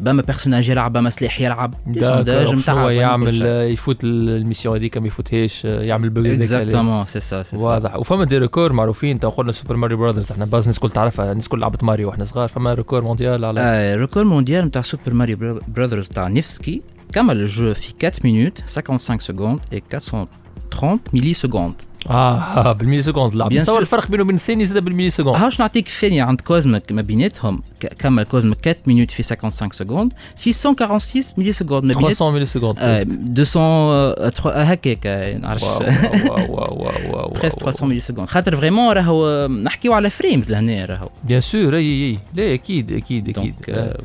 بما 0.00 0.22
personnage 0.22 0.68
يلعب 0.68 0.92
بما 0.92 1.10
سلاح 1.10 1.40
يلعب 1.40 1.74
sondage 2.00 2.54
نتاع 2.54 2.74
هو 2.74 2.88
يعمل 2.88 3.42
آه، 3.42 3.62
يفوت 3.62 4.04
ال 4.04 4.13
mission 4.13 4.76
هذيك 4.76 4.98
ما 4.98 5.06
يفوتهاش 5.06 5.66
آه، 5.66 5.82
يعمل 5.86 6.10
bug 6.10 6.32
exactement 6.32 7.04
c'est 7.04 7.20
ça 7.20 7.42
c'est 7.42 7.56
واضح. 7.56 7.96
وفما 7.96 8.24
des 8.24 8.38
records 8.38 8.72
معروفين 8.72 9.20
تو 9.20 9.28
قلنا 9.28 9.52
Super 9.52 9.76
Mario 9.76 9.96
Brothers 9.96 10.32
إحنا 10.32 10.44
base 10.44 10.62
الناس 10.62 10.76
الكل 10.76 10.90
تعرفها 10.90 11.32
الناس 11.32 11.44
الكل 11.44 11.60
لعبت 11.60 11.84
ماريو 11.84 12.08
وإحنا 12.08 12.24
صغار 12.24 12.48
فما 12.48 12.74
record 12.74 13.04
mondial 13.04 13.44
على 13.44 13.60
آه 13.60 13.96
record 13.96 14.26
mondial 14.26 14.64
نتاع 14.64 14.82
Super 14.82 15.14
Mario 15.14 15.60
Brothers 15.68 16.08
تاع 16.08 16.28
Niftski. 16.28 16.82
كمل 17.12 17.40
ال 17.40 17.49
jeu 17.49 17.74
في 17.74 17.94
4 18.04 18.12
minutes 18.24 18.60
55 18.60 19.18
secondes 19.18 19.60
et 19.74 19.96
430 20.72 21.00
millisecondes 21.12 21.74
آه 22.10 22.72
بال 22.72 23.02
milliseconde 23.02 23.42
bien 23.42 23.56
نتصور. 23.56 23.80
الفرق 23.80 24.06
بينه 24.06 24.22
وبين 24.22 24.36
الثاني 24.36 24.64
زاد 24.64 24.84
بال 24.84 25.10
milliseconde 25.10 25.36
هاوش 25.36 25.60
نعطيك 25.60 25.88
ثانية 25.88 26.22
عند 26.22 26.40
Kosmic 26.40 26.92
ما 26.92 27.02
بيناتهم 27.02 27.62
كمل 27.98 28.22
Kosmic 28.24 28.66
4 28.68 28.82
minutes 28.86 29.10
في 29.10 29.22
55 29.22 29.70
secondes 29.70 30.12
646 30.36 31.22
millisecondes 31.38 31.84
ما 31.84 31.88
بيناتهم 31.94 32.10
300 32.12 32.32
millisecondes 32.34 32.76
آه 32.78 33.04
200 33.04 33.60
آه، 33.60 34.28
تخ- 34.28 34.46
آه، 34.46 34.62
هكاك 34.62 35.06
نعرفش 35.42 35.62
wow 35.62 35.80
wow 36.28 36.54
wow 36.54 36.82
wow 36.82 37.16
wow 37.16 37.28
presque 37.28 37.54
300 37.54 37.90
millisecondes 37.90 38.28
خاطر 38.28 38.56
vraiment 38.56 38.92
راهو 38.92 39.46
نحكيو 39.48 39.92
على 39.92 40.10
frames 40.10 40.50
لهنا 40.50 40.84
راهو 40.84 41.08
bien 41.24 41.40
sûr 41.40 41.76
اي 41.76 41.80
اي 42.10 42.18
لا 42.34 42.54
أكيد 42.54 42.92
أكيد 42.92 43.28
أكيد 43.38 43.54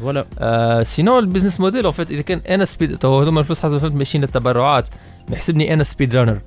voilà 0.01 0.25
آه 0.39 0.83
sinon 0.83 1.19
ال 1.19 1.24
business 1.24 1.59
model 1.59 1.83
en 1.83 1.91
fait 1.91 2.11
اذا 2.11 2.21
كان 2.21 2.41
أنا 2.49 2.65
speed 2.65 2.97
تو 2.97 3.21
هذوما 3.21 3.39
الفلوس 3.39 3.59
حسب 3.59 3.73
ما 3.73 3.79
فهمت 3.79 3.93
ماشيين 3.95 4.23
للتبرعات 4.23 4.89
بيحسبني 5.29 5.73
أنا 5.73 5.83
speedrunner 5.83 6.39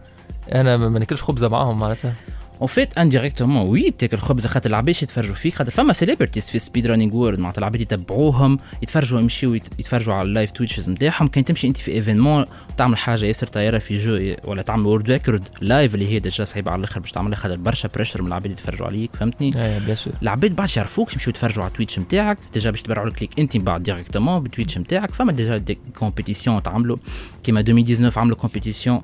أنا 0.54 0.76
ما 0.76 0.98
ناكلش 0.98 1.22
خبزة 1.22 1.48
معاهم 1.48 1.78
معناتها. 1.78 2.14
en 2.60 2.66
fait 2.68 2.98
indirectement 2.98 3.66
oui 3.68 3.90
تاكل 3.90 4.18
خبزه 4.18 4.48
خاطر 4.48 4.70
العباد 4.70 4.88
يتفرجوا 5.02 5.34
فيك 5.34 5.54
خاطر 5.54 5.70
فما 5.70 5.92
celebrities 5.92 6.50
في 6.50 6.58
speedrunning 6.58 7.14
world 7.16 7.38
معناتها 7.38 7.58
العباد 7.58 7.80
يتبعوهم 7.80 8.58
يتفرجوا 8.82 9.20
يمشيو 9.20 9.54
يت- 9.54 9.68
يتفرجوا 9.78 10.14
على 10.14 10.28
ال 10.28 10.33
live 10.33 10.50
Twitches 10.50 10.90
نتاعهم 10.90 11.26
كان 11.26 11.44
تمشي 11.44 11.66
انت 11.66 11.76
في 11.76 11.90
événement 11.92 12.44
تعمل 12.76 12.96
حاجة 12.96 13.24
ياسر 13.24 13.46
طايره 13.46 13.78
في 13.78 13.96
jeu 13.96 14.34
ولا 14.44 14.62
تعمل 14.62 14.86
world 14.86 15.10
record 15.10 15.48
live 15.60 15.94
اللي 15.94 16.08
هي 16.08 16.18
déjà 16.18 16.44
صعيبه 16.44 16.70
على 16.70 16.78
الآخر 16.78 17.00
باش 17.00 17.12
تعملها 17.12 17.36
خاطر 17.36 17.56
برشا 17.56 17.88
pressure 17.94 18.22
من 18.22 18.28
العباد 18.28 18.50
يتفرجوا 18.50 18.86
عليك 18.86 19.10
فهمتني 19.16 19.56
إيه 19.56 19.78
bien 19.78 19.96
sûr 19.96 20.12
العباد 20.22 20.56
بعد 20.56 20.68
يعرفوك 20.76 21.12
يمشيو 21.12 21.30
يتفرجوا 21.30 21.62
على 21.64 21.72
Twitch 21.72 21.98
نتاعك 21.98 22.38
déjà 22.54 22.70
باش 22.70 22.82
تبرعوا 22.82 23.08
لك 23.08 23.38
انت 23.38 23.56
من 23.56 23.64
بعد 23.64 23.82
directement 23.82 24.42
بال 24.42 24.51
Twitch 24.51 24.78
نتاعك 24.78 25.10
فما 25.14 25.32
déjà 25.32 25.56
des 25.56 25.78
compétitions 25.98 26.62
تعملوا 26.62 26.96
كيما 27.44 27.60
2019 27.60 28.20
عملوا 28.20 28.36
compétition 28.36 29.00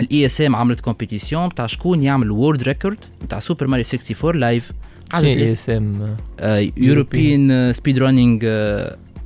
ال 0.00 0.26
ESM 0.26 0.56
عملت 0.56 0.80
compétition 0.80 1.48
تاع 1.48 1.66
شكون 1.66 2.02
يعمل 2.02 2.30
world 2.30 2.62
record 2.62 3.04
تاع 3.28 3.38
Super 3.38 3.66
Mario 3.66 3.84
64 3.84 4.40
live 4.40 4.72
شنو 5.12 5.28
ESM؟ 5.28 6.16
European 6.76 7.72
Speedrunning 7.72 8.44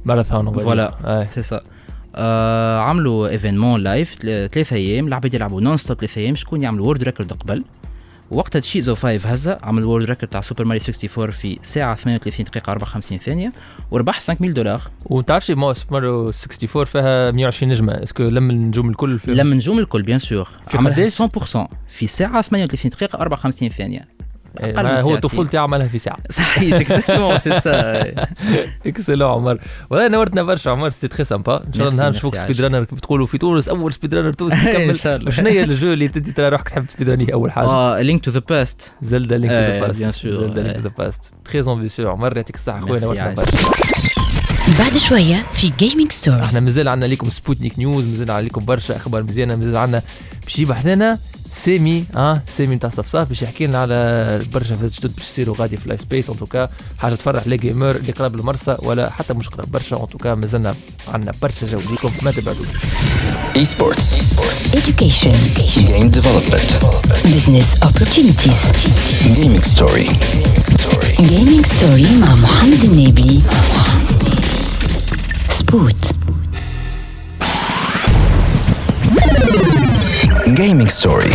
Marathon 0.04 0.52
voilà 0.52 1.26
c'est 1.30 1.42
ça 1.42 1.60
عملوا 2.80 3.28
événement 3.28 3.80
live 3.80 4.14
ثلاثة 4.22 4.76
أيام 4.76 5.06
العباد 5.06 5.34
يلعبوا 5.34 5.60
non-stop 5.60 5.98
ثلاثة 5.98 6.20
أيام 6.20 6.34
شكون 6.34 6.62
يعمل 6.62 6.80
world 6.80 7.02
record 7.02 7.32
قبل؟ 7.32 7.64
وقتها 8.34 8.60
Cheese 8.60 8.94
05 8.94 9.28
هزا 9.28 9.58
عمل 9.62 9.84
world 9.84 10.04
record 10.04 10.28
تاع 10.28 10.40
Super 10.40 10.64
Mario 10.64 10.80
64 10.80 11.30
في 11.30 11.58
ساعة 11.62 11.94
38 11.94 12.44
دقيقة 12.44 12.70
54 12.70 13.18
ثانية 13.18 13.52
وربح 13.90 14.20
5000 14.20 14.54
دولار 14.54 14.80
وتعرفش 15.06 15.50
ما 15.50 15.74
Super 15.74 15.92
Mario 15.92 16.30
64 16.30 16.84
فيها 16.84 17.30
120 17.30 17.72
نجمة 17.72 18.02
est-ce 18.02 18.15
que 18.15 18.22
لم 18.22 18.50
النجوم 18.50 18.90
الكل 18.90 19.18
في 19.18 19.30
لما 19.34 19.54
نجوم 19.54 19.78
الكل 19.78 20.02
bien 20.02 20.18
sûr 20.18 20.48
قداش؟ 20.74 21.22
100% 21.22 21.66
في 21.88 22.06
ساعة 22.06 22.42
38 22.42 22.90
دقيقة 22.90 23.18
54 23.18 23.68
ثانية. 23.68 24.13
أقل 24.60 24.84
من 24.84 25.00
هو. 25.00 25.16
طفولتي 25.16 25.58
عملها 25.58 25.88
في 25.88 25.98
ساعة. 25.98 26.18
صحيح 26.30 26.74
exactement 26.74 27.38
c'est 27.38 27.60
ça 27.60 28.14
excellent 28.86 29.30
عمر. 29.30 29.58
والله 29.90 30.08
نورتنا 30.08 30.42
برشا 30.42 30.70
عمر 30.70 30.90
c'est 30.90 31.08
très 31.08 31.24
sympa 31.24 31.64
إن 31.66 31.72
شاء 31.72 31.88
الله 31.88 31.98
نهار 31.98 32.10
نشوفك. 32.10 32.36
speedrunner 32.36 32.84
تقولوا 32.84 33.26
في 33.26 33.38
تونس؟ 33.38 33.68
أول 33.68 33.92
speedrunner 33.92 34.32
تونسي 34.32 34.56
إن 34.56 34.80
يكمل 34.80 34.98
شاء 34.98 35.16
الله. 35.16 35.28
وشنو 35.28 35.48
هي 35.48 35.64
ال 35.64 35.71
jeu 35.71 35.92
اللي 35.92 36.04
انت 36.04 36.18
ترى 36.18 36.48
روحك 36.48 36.68
تحب 36.68 36.86
ت 36.86 37.10
speedrunner 37.10 37.32
أول 37.32 37.52
حاجة؟ 37.52 37.66
آه 37.66 38.00
Link 38.00 38.24
to 38.24 38.30
the 38.30 38.42
Past 38.48 38.92
Zelda 39.02 39.38
Link 39.38 39.56
to 39.56 39.62
the 39.62 39.80
Past 39.80 40.26
Zelda 40.26 40.62
Link 40.62 40.76
to. 40.76 40.82
the 40.82 40.90
Past 40.98 41.34
très 41.44 41.60
ambitieux 41.60 42.10
عمر. 42.10 42.36
يعطيك 42.36 42.56
الصحة 42.56 42.80
خويا 42.80 43.00
نورتنا. 43.00 43.34
برشا. 43.34 43.52
بعد 44.78 44.96
شوية 44.96 45.46
في 45.52 45.72
Gaming 45.78 46.12
Story 46.12 46.42
إحنا 46.42 46.60
مازال 46.60 46.88
عندنا 46.88 47.08
ليكم 47.08 47.30
Sputnik 47.30 47.78
News 47.78 48.04
مازال 48.04 48.30
عليكم 48.30 48.64
برشا 48.64 48.96
أخبار 48.96 49.22
مزيانة 49.22 49.56
مازال 49.56 49.76
عندنا 49.76 50.02
باش 50.44 50.54
يجيب 50.54 50.72
حدانا 50.72 51.18
سامي 51.50 52.04
آه 52.16 52.42
سامي 52.56 52.74
نتاع 52.74 52.90
صفصاف 52.90 53.28
باش 53.28 53.42
يحكي 53.42 53.66
لنا 53.66 53.78
على 53.78 54.40
برشا 54.52 54.76
فاز 54.76 54.94
جدد 54.98 55.14
باش 55.16 55.24
يصيروا 55.24 55.56
غادي 55.58 55.76
في 55.76 55.84
ال 55.84 55.87
live 55.87 56.00
space 56.00 56.30
en 56.30 56.38
tout 56.38 56.55
cas 56.55 56.68
حاجة 56.98 57.14
تفرح 57.14 57.46
les 57.46 57.56
gamers 57.56 57.96
اللي 57.96 58.12
قرب 58.12 58.34
المرسى 58.34 58.76
ولا 58.78 59.10
حتى 59.10 59.34
مش 59.34 59.48
قرب 59.48 59.70
برشا. 59.72 60.02
en 60.02 60.08
tout 60.08 60.23
cas 60.23 60.34
مازلنا 60.34 60.74
عندنا 61.08 61.32
برشا 61.42 61.66
جو. 61.66 61.80
ليكم 61.90 62.10
ما 62.22 62.30
تبعدوش. 62.30 62.68
Esports. 63.54 64.06
education. 64.80 65.36
Game 65.90 66.10
development. 66.18 66.70
business 67.34 67.68
opportunities. 67.88 68.60
Gaming 69.36 69.62
story. 69.74 70.08
gaming 71.32 71.64
story. 71.74 72.10
مع 72.20 72.34
محمد 72.34 72.84
النبي 72.84 73.42
Gaming 81.03 81.03
story. 81.03 81.31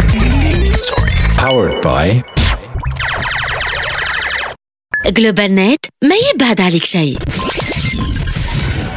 Powered 1.36 1.82
by 1.82 2.22
جلوبال 5.06 5.54
نت 5.54 5.84
ما 6.04 6.14
يبعد 6.34 6.60
عليك 6.60 6.84
شيء 6.84 7.18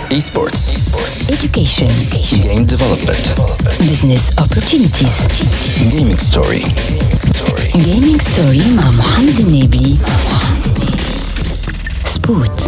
esports. 0.10 0.70
education 1.30 1.92
Game 2.44 2.66
development. 2.66 3.26
business 3.80 4.24
opportunities 4.44 5.18
Gaming 5.92 6.18
story. 6.30 6.64
gaming 7.88 8.20
story 8.20 8.68
مع 8.78 8.92
محمد 8.92 9.40
النبي 9.40 9.98
سبوت 12.06 12.62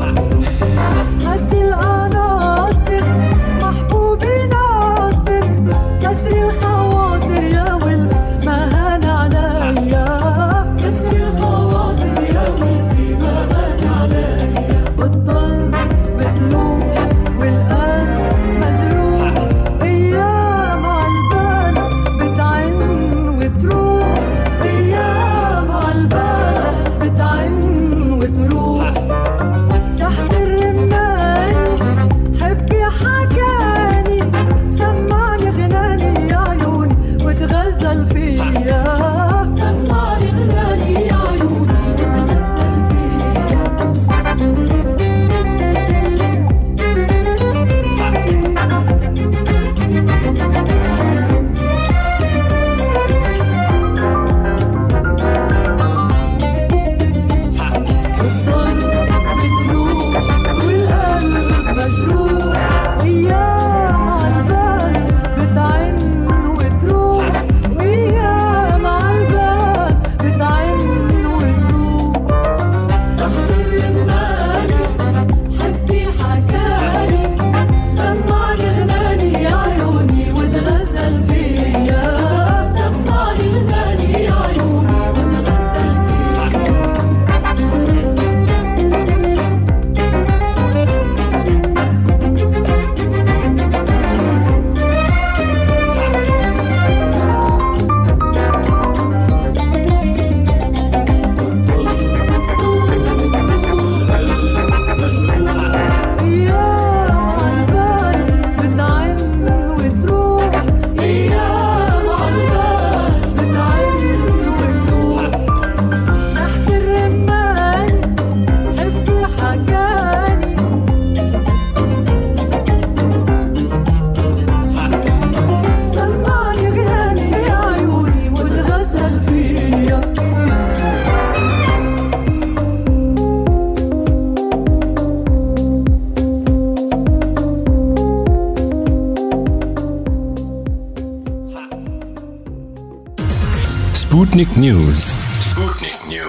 Sputnik 144.34 144.56
News. 144.58 145.14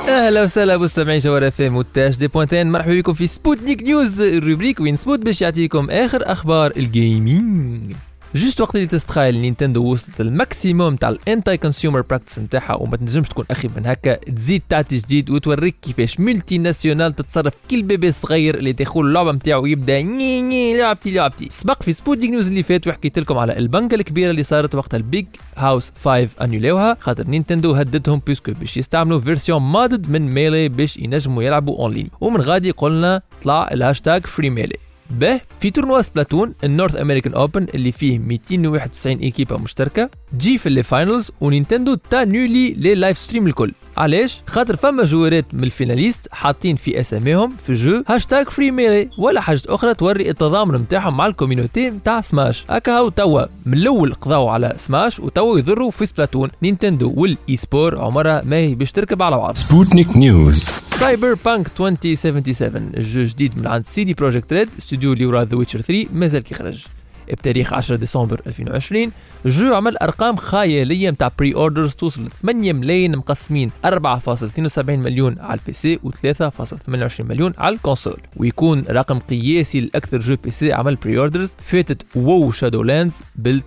أهلا 0.10 0.44
وسهلا 0.44 0.78
مستمعي 0.78 1.20
جوهر 1.20 1.48
اف 1.48 1.62
ام 1.62 1.84
دي 1.98 2.28
بوانتين 2.28 2.72
مرحبا 2.72 2.94
بكم 2.94 3.14
في 3.14 3.28
Sputnik 3.28 3.84
News 3.84 4.22
ال 4.22 4.28
rubrique 4.28 4.80
وين 4.80 4.96
سبوت 4.96 5.20
باش 5.20 5.42
يعطيكم 5.42 5.90
آخر 5.90 6.32
أخبار 6.32 6.74
ال 6.78 6.94
gaming 6.94 7.94
juste 8.36 8.62
وقت 8.62 8.76
اللي 8.76 8.88
تستخيل 8.88 9.38
Nintendo 9.40 9.84
وصلت 9.84 10.22
ال 10.22 10.31
maximum 10.31 10.96
تاع 10.96 11.10
ال 11.10 11.58
anti-consumer 11.58 12.02
practice 12.02 12.40
نتاعها 12.40 12.74
وما 12.76 12.98
تنجمش 12.98 13.28
تكون 13.28 13.46
أخي 13.52 13.70
من 13.78 13.86
هكا. 13.86 14.16
تزيد 14.16 14.62
تعطي 14.70 14.98
جديد 14.98 15.30
وتوريك 15.30 15.76
كيفاش 15.82 16.20
multinationale 16.20 17.16
تتصرف 17.16 17.54
كل 17.72 17.84
bébé 17.84 18.12
صغير 18.12 18.56
اللي 18.56 18.74
تدخل 18.74 19.00
اللعبة 19.00 19.32
نتاعو 19.32 19.64
ويبدأ 19.64 20.02
ني 20.02 20.42
ني 20.42 20.78
لعبتي 20.78 21.12
لعبتي. 21.12 21.48
سبق 21.52 21.84
في 21.84 21.92
Sputnik 21.92 22.30
News 22.30 22.48
اللي 22.48 22.64
فات 22.64 22.88
وحكيت 22.88 23.20
لكم 23.20 23.38
على 23.38 23.58
البنكة 23.58 23.96
الكبيرة 23.96 24.32
اللي 24.32 24.44
صارت 24.44 24.76
وقت 24.76 24.96
ال 24.96 25.03
Big 25.03 25.26
House 25.58 25.92
5 26.04 26.30
annuليوها 26.42 26.98
خاطر 27.00 27.28
Nintendo 27.28 27.74
هددهم 27.74 28.22
puisque 28.28 28.52
باش 28.52 28.78
يستعملوا 28.78 29.20
version 29.20 29.62
modded 29.62 30.10
من 30.10 30.32
Melee 30.32 30.70
باش 30.70 30.98
ينجموا 30.98 31.44
يلعبوا 31.44 31.80
اونلاين 31.80 32.10
ومن 32.22 32.42
غادي 32.42 32.72
قلنا 32.72 33.22
طلع 33.44 33.70
ال 33.72 33.78
hashtag 33.78 34.26
Free 34.26 34.50
Melee 34.50 34.85
به 35.10 35.42
في 35.60 35.72
tournoi 35.72 36.02
Splatoon 36.02 36.54
ال 36.64 36.69
North 36.69 36.96
American 36.96 37.34
Open 37.34 37.68
اللي 37.74 37.92
فيه 37.92 38.20
291 38.20 39.18
إيكيبا 39.18 39.58
مشتركة 39.58 40.10
تجي 40.40 40.58
في 40.58 40.66
ال 40.66 40.70
les 40.70 40.84
finals 40.84 41.32
و 41.42 41.48
Nintendo 41.48 41.96
ت 42.10 42.18
annuler 42.18 42.74
les 42.74 42.96
livestreams 42.96 43.48
الكل. 43.48 43.72
علاش؟ 43.98 44.42
خاطر 44.48 44.76
فما 44.76 45.04
جوارات 45.04 45.46
من 45.54 45.64
ال 45.64 45.69
finalistes 45.69 46.28
حاطين 46.32 46.76
في 46.76 47.00
أساميهم 47.00 47.58
في 47.58 47.74
جو 47.74 48.04
hashtag 48.08 48.50
Free 48.50 48.72
Melee 48.72 49.10
ولا 49.18 49.42
حاجة 49.42 49.62
أخرى 49.68 49.94
توري 49.94 50.30
التضامن 50.30 50.76
نتاعهم 50.76 51.18
مع 51.18 51.26
ال 51.26 51.32
community 51.32 51.90
نتاع 51.90 52.22
Smash. 52.22 52.66
هكا 52.70 52.92
هاو 52.92 53.10
توا 53.10 53.46
من 53.66 53.74
الأول 53.74 54.14
قضاو 54.14 54.48
على 54.48 54.74
سماش 54.78 55.20
وتوا 55.20 55.60
يضروا 55.60 55.92
في 55.92 56.06
Splatoon. 56.06 56.50
Nintendo 56.64 57.14
وال 57.16 57.56
e-sport 57.56 58.02
عمرها 58.02 58.42
ما 58.46 58.56
هي 58.56 58.76
باش 58.76 58.92
تركب 58.92 59.24
على 59.24 59.38
بعض. 59.38 59.58
Sputnik 59.58 60.16
News. 60.16 60.72
Cyberpunk 61.00 61.68
2077 61.80 62.92
ال 62.98 63.04
jeu 63.04 63.22
جديد 63.22 63.60
من 63.60 63.68
عند 63.68 63.86
CD 63.86 64.14
Projekt 64.14 64.54
Red. 64.54 64.70
studio 64.78 65.14
اللي 65.14 65.26
ورا 65.26 65.44
The 65.44 65.58
Witcher 65.58 65.82
3 65.82 66.06
مازال 66.14 66.44
كيخرج. 66.44 66.86
بتاريخ 67.34 67.74
10 67.74 67.96
ديسمبر 67.96 68.42
2020 68.48 69.12
ال 69.46 69.53
jeu 69.53 69.76
عمل 69.76 69.98
أرقام 69.98 70.36
خيالية 70.36 71.10
نتاع 71.10 71.32
pre-orders 71.40 71.96
توصل 71.96 72.24
ل 72.26 72.30
8 72.30 72.74
ملايين 72.74 73.16
مقسمين 73.18 73.72
4.72 73.86 74.90
مليون 74.90 75.40
على 75.40 75.60
ال 75.60 75.74
PC 75.74 76.00
و 76.04 76.12
3.28 76.12 77.22
مليون 77.22 77.54
على 77.58 77.76
ال 77.76 77.80
console. 77.80 78.18
ويكون 78.38 78.84
رقم 78.90 79.20
قياسي 79.20 79.82
لأكثر 79.82 80.20
jeu 80.20 80.36
PC 80.44 80.74
عمل 80.74 80.96
pre-orders 80.96 81.56
فاتت 81.60 82.06
WoW 82.16 82.52
Shadowlands 82.52 83.22
بال 83.36 83.62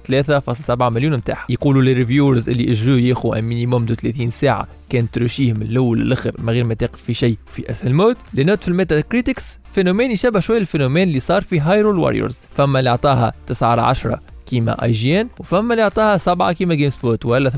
3.7 0.70 0.82
مليون 0.82 1.14
نتاعها 1.14 1.46
يقولوا 1.48 1.82
les 1.82 1.92
reviewers 1.92 2.48
اللي 2.48 2.64
ال 2.64 2.72
jeu 2.72 2.96
ياخو 2.96 3.32
un 3.34 3.44
minimum 3.44 3.84
de 3.84 3.94
30 3.94 4.28
ساعة. 4.28 4.68
كان 4.90 5.10
تروشيه 5.10 5.52
من 5.52 5.62
الأول 5.62 6.00
للآخر 6.00 6.32
من 6.38 6.50
غير 6.50 6.64
ما 6.64 6.74
تقف 6.74 7.02
في 7.02 7.14
شيء 7.14 7.38
في 7.46 7.70
اسهل 7.70 7.94
mode 7.94 8.16
les 8.34 8.45
notes 8.45 8.62
في 8.62 8.68
ال 8.68 9.00
Metacritics 9.00 9.58
phénomène 9.72 10.10
يشبه 10.10 10.40
شوية 10.40 10.58
ال 10.58 10.63
phénomène 10.63 11.08
اللي 11.08 11.20
صار 11.20 11.42
في 11.42 11.60
Hyrule 11.60 11.98
Warriors 11.98 12.40
فما 12.56 12.78
اللي 12.78 12.90
عطاها 12.90 13.32
9 13.46 13.68
على 13.68 13.82
10 13.82 14.20
كيما 14.46 14.84
IGN 14.84 15.28
وفما 15.38 15.74
اللي 15.74 15.82
عطاها 15.82 16.16
7 16.18 16.52
كيما 16.52 16.74
GameSpot 16.74 17.26
ولا 17.26 17.50
78% 17.50 17.54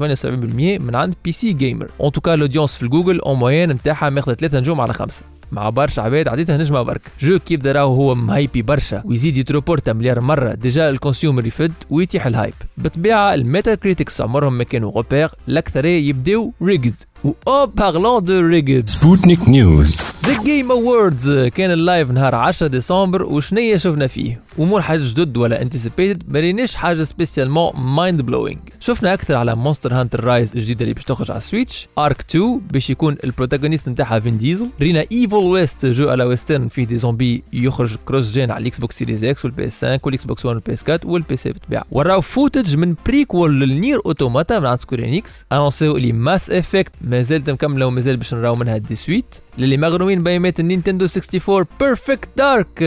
من 0.80 0.94
عند 0.94 1.14
PC 1.24 1.32
Gamer 1.32 1.90
en 2.00 2.12
tout 2.12 2.25
cas 2.25 2.34
ال 2.34 2.39
audience 2.39 2.74
في 2.74 2.88
Google 2.88 3.20
en 3.20 3.38
moyenne 3.38 3.70
نتاعها 3.70 4.10
ماخذة 4.10 4.34
3 4.34 4.58
نجوم 4.58 4.80
على 4.80 4.92
5 4.92 5.22
مع 5.52 5.70
برشا 5.70 6.02
عباد 6.02 6.28
عطيتها 6.28 6.56
نجمة 6.56 6.82
برك 6.82 7.02
jeu 7.20 7.38
كيف 7.38 7.66
راهو 7.66 7.94
هو 7.94 8.14
م 8.14 8.24
hypé 8.24 8.62
برشا 8.62 9.02
ويزيد 9.04 9.36
يتروبورتا 9.36 9.92
مليار 9.92 10.20
مرة 10.20 10.54
déjà 10.54 10.90
ال 10.90 10.96
consumer 10.96 11.46
يفد 11.46 11.72
ويتيح 11.90 12.26
ال 12.26 12.31
hype. 12.31 12.54
بالطبيعة 12.78 13.34
ال 13.34 13.74
Metacritics 13.74 14.20
عمرهم 14.20 14.52
ما 14.52 14.64
كانوا 14.64 14.90
غوبير 14.90 15.30
الأكثرية 15.48 16.08
يبداو 16.08 16.52
rigged 16.62 16.94
et 17.24 17.32
en 17.48 17.66
parlant 17.66 18.18
de 18.24 18.40
rigged 18.40 18.90
Sputnik 18.90 19.40
News. 19.48 20.02
The 20.26 20.42
Game 20.44 20.70
Awards 20.70 21.30
كان 21.30 21.70
ال 21.70 21.78
live 21.78 22.10
نهار 22.10 22.34
10 22.34 22.66
ديسمبر 22.66 23.22
وشنية 23.22 23.76
شفنا 23.76 24.06
فيه؟ 24.06 24.40
أمور 24.58 24.82
حاجة 24.82 25.00
جدد 25.02 25.36
ولا 25.36 25.62
anticipated 25.62 26.22
ما 26.28 26.40
ريناش 26.40 26.74
حاجة 26.74 27.02
spécialement 27.02 27.70
mind-blowing 27.76 28.58
شفنا 28.80 29.14
أكثر 29.14 29.34
على 29.34 29.56
Monster 29.56 29.94
Hunter 29.94 30.24
Rise 30.24 30.52
الجديدة 30.54 30.82
اللي 30.82 30.94
باش 30.94 31.04
تخرج 31.04 31.30
على 31.30 31.38
ال 31.38 31.45
Switch 31.45 31.88
ARK 31.98 32.24
2 32.30 32.60
باش 32.70 32.90
يكون 32.90 33.16
ال 33.24 33.29
protagoniste 33.29 33.88
نتاعها 33.88 34.20
Vin 34.20 34.38
Diesel 34.38 34.70
رينا 34.80 35.04
Evil 35.12 35.36
West 35.36 35.86
jeu 35.86 36.08
على 36.08 36.24
western 36.24 36.68
فيه 36.68 36.84
des 36.84 36.98
zombies 36.98 37.42
يخرج 37.52 37.96
cross-gen 38.06 38.50
على 38.50 38.62
ال 38.62 38.78
Xbox 38.78 38.98
Series 38.98 39.24
X 39.24 39.44
وال 39.44 39.66
PS 39.66 39.84
5 39.84 40.00
وال 40.04 40.24
Xbox 40.24 40.46
1 40.46 40.54
وال 40.56 40.72
PS 40.72 40.84
4 40.90 41.00
وال 41.12 41.36
PC 41.36 41.52
بالطبيعه 41.52 41.84
و 41.90 41.98
raw 41.98 42.20
footage 42.20 42.76
من 42.76 42.94
prequel 43.06 43.60
لل 43.60 43.73
NieR 43.73 43.98
Automata 44.06 44.58
من 44.58 44.66
عند 44.66 44.80
Square 44.80 45.04
Enix 45.04 45.44
annonciو 45.52 45.96
اللي 45.96 46.12
Mass 46.12 46.50
Effect 46.50 46.92
ما 47.10 47.22
زالت 47.22 47.50
مكمله 47.50 47.86
ومازال 47.86 48.16
باش 48.16 48.34
نراو 48.34 48.54
منها 48.54 48.76
des 48.76 48.94
suites. 48.94 49.34
للي 49.58 49.76
مغرومين 49.76 50.22
بأيامات 50.22 50.60
ال 50.60 50.65
Nintendo 50.65 51.04
64 51.04 51.64
Perfect 51.80 52.28
Dark 52.36 52.82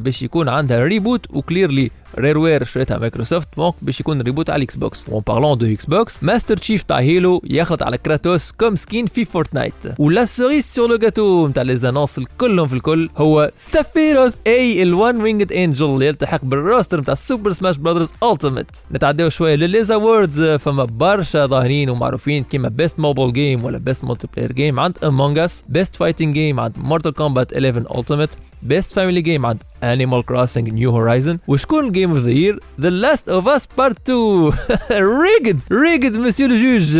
باش 0.00 0.22
يكون 0.22 0.48
عندها 0.48 0.78
reboot 0.78 1.26
و 1.30 1.90
clearly 2.18 2.38
Rareware 2.38 2.64
شريتها 2.64 2.98
Microsoft 2.98 3.48
donc 3.56 3.74
باش 3.82 4.00
يكون 4.00 4.20
reboot 4.22 4.50
على 4.50 4.56
ال 4.58 4.76
Xbox 4.76 5.04
et 5.08 5.22
en 5.26 5.58
parlant 5.58 5.66
de 5.66 5.86
Xbox 5.86 6.22
Master 6.22 6.56
Chief 6.56 6.82
تاع 6.82 6.98
Halo 6.98 7.42
يخلط 7.44 7.82
على 7.82 7.98
Kratos 7.98 8.52
comme 8.52 8.76
skin 8.76 9.06
في 9.06 9.24
Fortnite 9.24 9.74
ولا 9.98 10.24
cerise 10.24 10.74
sur 10.74 10.88
le 10.88 10.96
gâteau 10.96 11.48
نتاع 11.48 11.62
les 11.62 11.76
annonces 11.76 12.20
كلهم 12.38 12.66
في 12.66 12.74
الكل. 12.74 13.10
هو 13.16 13.50
Sephiroth 13.56 14.34
اي 14.46 14.82
ال 14.82 15.22
one-winged 15.22 15.52
angel 15.52 15.86
اللي 15.86 16.06
يلتحق 16.06 16.44
بال 16.44 16.58
roster 16.58 17.00
نتاع 17.00 17.14
Super 17.14 17.52
Smash 17.52 17.76
Brothers 17.76 18.12
Ultimate 18.22 18.66
نتعداو 18.92 19.28
شوية 19.28 19.54
ل 19.54 19.63
les 19.63 19.90
awards 19.90 20.42
فما 20.42 20.84
برشا 20.84 21.46
ظاهرين 21.46 21.90
ومعروفين 21.90 22.44
كيما 22.44 22.68
best 22.68 22.98
mobile 23.00 23.32
game 23.32 23.64
ولا 23.64 23.78
best 23.78 24.04
multiplayer 24.04 24.52
game 24.52 24.80
عند 24.80 24.98
Among 25.04 25.38
Us 25.38 25.64
best 25.68 25.96
fighting 25.96 26.34
game 26.34 26.60
عند 26.60 26.72
Mortal 26.76 27.12
Kombat 27.14 27.52
11 27.52 27.98
Ultimate 27.98 28.30
best 28.62 28.92
family 28.92 29.20
game 29.20 29.46
عند 29.46 29.58
Animal 29.82 30.22
Crossing 30.30 30.68
New 30.68 30.90
Horizon 30.92 31.36
وشكون 31.48 31.86
ال 31.86 31.91
game 31.91 32.10
of 32.10 32.18
the 32.18 32.30
year 32.30 32.60
The 32.80 32.90
Last 33.04 33.24
of 33.24 33.44
Us 33.44 33.62
Part 33.78 33.94
2 34.10 34.52
rigged 34.92 35.60
rigged 35.72 36.16
monsieur 36.16 36.46
le 36.46 36.63
juge 36.63 36.98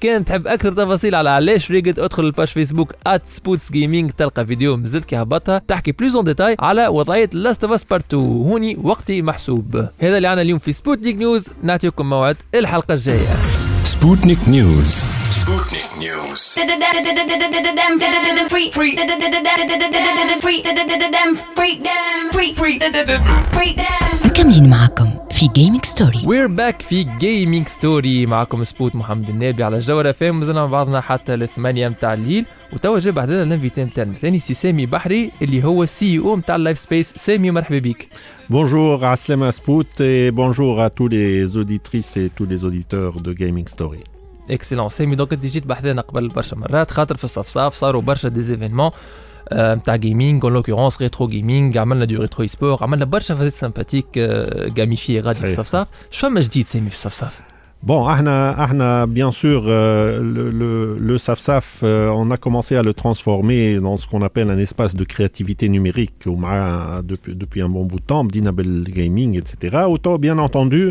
كان 0.00 0.24
تحب 0.24 0.46
أكثر 0.46 0.72
تفاصيل 0.72 1.14
على 1.14 1.30
علاش 1.30 1.70
rigged 1.70 2.00
ادخل 2.00 2.24
ال 2.24 2.28
page 2.28 2.46
Facebook 2.46 2.92
@ 3.24 3.32
Spots 3.32 3.70
Gaming 3.72 4.10
تلقى 4.10 4.46
فيديو 4.46 4.76
مازلت 4.76 5.04
كي 5.04 5.16
هبطها 5.16 5.62
تحكي 5.68 5.92
plus 5.92 6.16
en 6.16 6.24
détail 6.24 6.56
على 6.60 6.88
وضعية 6.88 7.30
Last 7.34 7.68
of 7.68 7.70
Us 7.70 7.82
Part 7.92 8.02
2 8.08 8.22
هوني 8.22 8.78
وقتي 8.82 9.22
محسوب. 9.22 9.76
هذا 10.00 10.16
اللي 10.16 10.28
عنا 10.28 10.42
اليوم 10.42 10.58
في 10.58 10.72
Sputnik 10.72 11.16
News 11.16 11.46
نعطيكم 11.62 12.10
موعد 12.10 12.36
الحلقة 12.54 12.94
الجاية. 12.94 13.28
Sputnik 13.84 14.38
مكملين 24.24 24.70
معكم 24.70 25.10
في 25.30 25.48
جيمنج 25.56 25.84
ستوري 25.84 26.22
وير 26.26 26.46
باك 26.46 26.82
في 26.82 27.06
جيمنج 27.20 27.68
ستوري 27.68 28.26
معكم 28.26 28.64
سبوت 28.64 28.96
محمد 28.96 29.28
النابي 29.28 29.64
على 29.64 29.76
الجوهرة 29.76 30.12
FM 30.12 30.38
مازلنا 30.38 30.60
مع 30.60 30.66
بعضنا 30.66 31.00
حتى 31.00 31.34
الثمانية 31.34 31.88
متاع 31.88 32.14
الليل. 32.14 32.46
وتوا 32.72 32.98
جا 32.98 33.10
بحذانا 33.10 33.42
ال 33.42 33.48
invité 33.48 33.84
نتاعنا 33.84 34.10
الثاني 34.10 34.38
سي 34.38 34.54
سامي 34.54 34.86
بحري 34.86 35.30
اللي 35.42 35.64
هو 35.64 35.86
CEO 35.86 36.36
نتاع 36.36 36.56
ال 36.56 36.60
Life 36.60 36.78
Space 36.78 37.14
سامي 37.16 37.50
مرحبا 37.50 37.78
بك. 37.78 38.08
Bonjour 38.50 39.04
عسلامة 39.04 39.52
Spout 39.52 40.00
et 40.00 40.30
bonjour 40.30 40.80
à 40.80 40.88
tous 40.90 41.08
les 41.08 41.56
auditrices 41.56 42.16
et 42.16 42.30
tous 42.36 42.46
les 42.46 42.64
auditeurs 42.64 43.20
de 43.20 43.32
Gaming 43.32 43.66
Story. 43.66 44.17
Excellent 44.50 44.88
سامي 44.88 45.16
donc 45.16 45.32
انت 45.32 45.46
جيت 45.46 45.66
بحذانا 45.66 46.00
قبل 46.02 46.28
برشا 46.28 46.56
مرات 46.56 46.90
خاطر 46.90 47.16
في 47.16 47.24
الصفصاف 47.24 47.74
صاروا 47.74 48.02
برشا 48.02 48.28
des 48.28 48.42
événements 48.42 48.90
نتاع 49.52 49.96
gaming 49.96 50.44
en 50.44 50.54
l'occurrence 50.54 51.02
retro 51.02 51.26
gaming 51.26 51.78
عملنا 51.78 52.04
du 52.04 52.20
retro 52.20 52.46
sport 52.46 52.78
عملنا 52.82 53.04
برشا 53.04 53.34
فازات 53.34 53.52
sympathiques 53.52 54.18
جاميفي 54.74 55.20
غادي 55.20 55.38
في. 55.38 55.44
الصفصاف 55.44 55.88
شو 56.10 56.28
فما 56.28 56.40
جديد 56.40 56.66
سامي 56.66 56.90
في 56.90 56.94
الصفصاف 56.94 57.40
Bon, 57.80 58.06
احنا, 58.06 58.50
احنا, 58.50 59.06
bien 59.06 59.30
sûr, 59.30 59.62
euh, 59.66 60.20
le, 60.20 60.50
le, 60.50 60.96
le 60.98 61.16
SAFSAF, 61.16 61.80
euh, 61.84 62.08
on 62.08 62.32
a 62.32 62.36
commencé 62.36 62.74
à 62.74 62.82
le 62.82 62.92
transformer 62.92 63.78
dans 63.78 63.96
ce 63.96 64.08
qu'on 64.08 64.22
appelle 64.22 64.50
un 64.50 64.58
espace 64.58 64.96
de 64.96 65.04
créativité 65.04 65.68
numérique 65.68 66.26
au 66.26 66.34
Mara 66.34 67.02
depuis, 67.02 67.36
depuis 67.36 67.62
un 67.62 67.68
bon 67.68 67.84
bout 67.84 68.00
de 68.00 68.04
temps, 68.04 68.24
بدينا 68.24 68.63
بال 68.63 68.82
gaming, 68.82 69.38
etc. 69.38 69.84
Autant, 69.88 70.18
bien 70.18 70.38
entendu, 70.38 70.90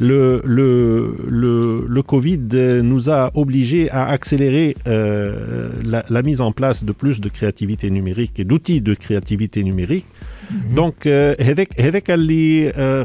le, 0.00 0.42
le, 0.44 2.02
Covid 2.02 2.80
nous 2.82 3.10
a 3.10 3.30
obligés 3.34 3.88
à 3.90 4.08
accélérer 4.08 4.76
euh, 4.88 5.70
la 5.84 6.22
mise 6.22 6.40
en 6.40 6.50
place 6.50 6.82
de 6.84 6.92
plus 6.92 7.20
de 7.20 7.28
créativité 7.28 7.90
numérique 7.90 8.40
et 8.40 8.44
d'outils 8.44 8.80
de 8.80 8.94
créativité 8.94 9.62
numérique. 9.62 10.06
Donc, 10.50 11.06
euh, 11.06 11.34
euh, 12.76 13.04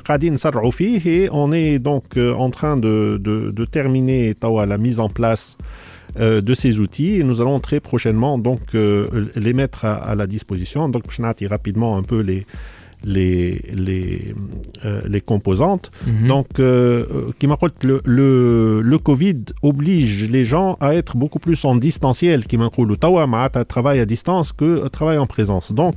et 1.06 1.30
on 1.32 1.52
est 1.52 1.80
donc 1.80 2.18
euh, 2.18 2.34
en 2.34 2.50
train 2.50 2.78
de, 2.78 3.66
terminer 3.72 4.34
la 4.66 4.78
mise 4.78 5.00
en 5.00 5.10
place 5.10 5.58
de 6.20 6.54
ces 6.54 6.80
outils 6.80 7.16
et 7.20 7.24
nous 7.24 7.42
allons 7.42 7.60
très 7.60 7.80
prochainement 7.80 8.38
donc 8.38 8.60
les 8.74 9.54
mettre 9.54 9.86
à, 9.86 10.14
la 10.16 10.28
disposition. 10.28 10.88
Donc, 10.90 11.04
je 11.10 11.16
rapidement 11.48 11.98
un 11.98 12.04
peu 12.04 12.20
les, 12.20 12.46
composantes. 15.26 15.90
Mhm. 16.06 16.28
Donc, 16.28 16.48
qui 17.40 17.48
le, 17.84 18.02
le, 18.06 18.98
Covid 19.00 19.40
oblige 19.64 20.30
les 20.30 20.44
gens 20.44 20.78
à 20.80 20.94
être 20.94 21.18
beaucoup 21.18 21.40
plus 21.40 21.66
en 21.66 21.76
distanciel, 21.76 22.46
qui 22.46 22.58
m'incoule 22.58 22.90
le 22.90 22.98
travail 23.66 24.00
à 24.00 24.06
distance 24.06 24.52
que 24.52 24.88
travail 24.90 25.18
en 25.18 25.26
présence. 25.26 25.72
Donc, 25.72 25.96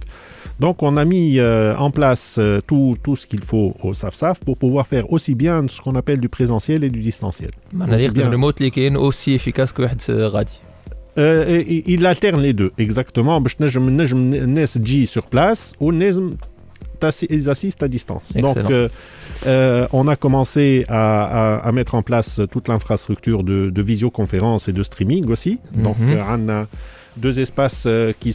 donc, 0.59 0.83
on 0.83 0.97
a 0.97 1.05
mis 1.05 1.39
euh, 1.39 1.77
en 1.77 1.91
place 1.91 2.37
euh, 2.39 2.61
tout, 2.67 2.97
tout, 3.03 3.15
ce 3.17 3.27
qu'il 3.27 3.43
faut 3.43 3.75
au 3.83 3.93
SAFSAF 3.93 4.41
pour 4.41 4.57
pouvoir 4.57 4.87
faire 4.87 5.13
aussi 5.13 5.35
bien 5.35 5.67
ce 5.69 5.81
qu'on 5.81 5.95
appelle 5.97 6.21
du 6.21 6.29
présentiel 6.29 6.83
et 6.85 6.91
du 6.91 7.01
distanciel. 7.01 7.51
C'est-à-dire 7.79 8.15
que 8.15 8.21
le 8.21 8.37
mot 8.37 8.53
est 8.53 8.97
aussi 8.97 9.33
efficace 9.35 9.73
que 9.73 9.83
euh, 9.83 10.29
Radi. 10.29 10.61
Euh, 11.19 11.63
il 11.67 12.05
alterne 12.05 12.43
les 12.43 12.53
deux, 12.53 12.73
exactement. 12.77 13.43
Je 13.47 15.07
sur 15.07 15.27
place 15.27 15.73
ou 15.81 15.93
ils 17.31 17.51
assistent 17.51 17.83
à 17.83 17.89
distance. 17.89 18.33
Excellent. 18.35 18.63
Donc, 18.63 18.73
euh, 18.73 18.89
euh, 19.47 19.87
on 19.93 20.09
a 20.09 20.17
commencé 20.17 20.85
à, 20.89 21.57
à, 21.57 21.69
à, 21.69 21.73
mettre 21.73 21.95
en 21.95 22.03
place 22.03 22.41
toute 22.51 22.69
l'infrastructure 22.69 23.45
de, 23.45 23.71
de 23.71 23.83
visioconférence 23.83 24.69
et 24.69 24.73
de 24.73 24.83
streaming 24.83 25.27
aussi. 25.31 25.59
Mhm. 25.75 25.83
Donc, 25.83 25.99
mm 25.99 26.11
-hmm. 26.11 26.47
on 26.47 26.49
a 26.49 26.67
deux 27.17 27.41
espaces 27.41 27.85
euh, 27.87 28.13
qui, 28.19 28.33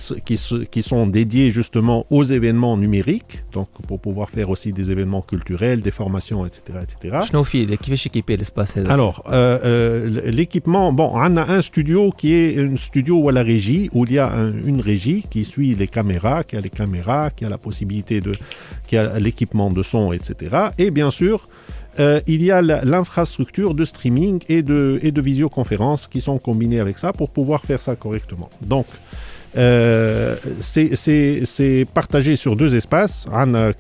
sont 0.82 1.08
dédiés 1.08 1.52
justement 1.52 2.06
aux 2.10 2.24
événements 2.24 2.78
numériques, 2.78 3.44
donc 3.52 3.68
pour 3.88 4.00
pouvoir 4.00 4.30
faire 4.30 4.50
aussi 4.50 4.74
des 4.74 4.92
événements 4.92 5.22
culturels, 5.22 5.82
des 5.82 5.92
formations, 5.92 6.46
etc. 6.46 6.80
etc. 6.84 7.20
l'espace 8.38 8.78
Alors, 8.78 9.24
euh, 9.28 9.60
euh, 9.64 10.32
l'équipement, 10.32 10.92
bon, 10.94 11.12
on 11.14 11.38
a 11.38 11.52
un 11.52 11.62
studio 11.62 12.12
qui 12.12 12.34
est 12.34 12.60
un 12.60 12.76
studio 12.76 13.30
à 13.30 13.32
la 13.32 13.44
régie, 13.44 13.90
où 13.94 14.06
il 14.06 14.14
y 14.14 14.20
a 14.20 14.32
une 14.66 14.82
régie 14.82 15.26
qui 15.30 15.46
suit 15.46 15.76
les 15.76 15.88
caméras, 15.88 16.44
qui 16.44 16.56
a 16.56 16.62
les 16.62 16.70
caméras, 16.70 17.30
qui 17.30 17.46
a 17.46 17.50
la 17.50 17.58
possibilité 17.58 18.22
de, 18.22 18.34
qui 18.88 18.98
a 18.98 19.20
l'équipement 19.20 19.70
de 19.70 19.84
son, 19.84 20.14
etc. 20.14 20.70
Et 20.78 20.92
bien 20.92 21.12
sûr, 21.12 21.48
euh, 22.00 22.22
il 22.28 22.42
y 22.44 22.52
a 22.52 22.62
l'infrastructure 22.62 23.74
de 23.74 23.86
streaming 23.86 24.42
et 24.48 24.62
de, 24.62 25.22
visioconférence 25.22 26.08
qui 26.08 26.22
sont 26.22 26.38
combinées 26.38 26.80
avec 26.80 26.98
ça 26.98 27.14
pour 27.14 27.30
pouvoir 27.30 27.64
faire 27.66 27.82
ça 27.82 27.96
correctement. 27.96 28.50
Donc, 28.62 28.86
euh, 29.58 30.38
c'est 30.60 31.86
partagé 31.94 32.38
sur 32.38 32.56
deux 32.56 32.76
espaces, 32.76 33.28
euh, 33.34 33.74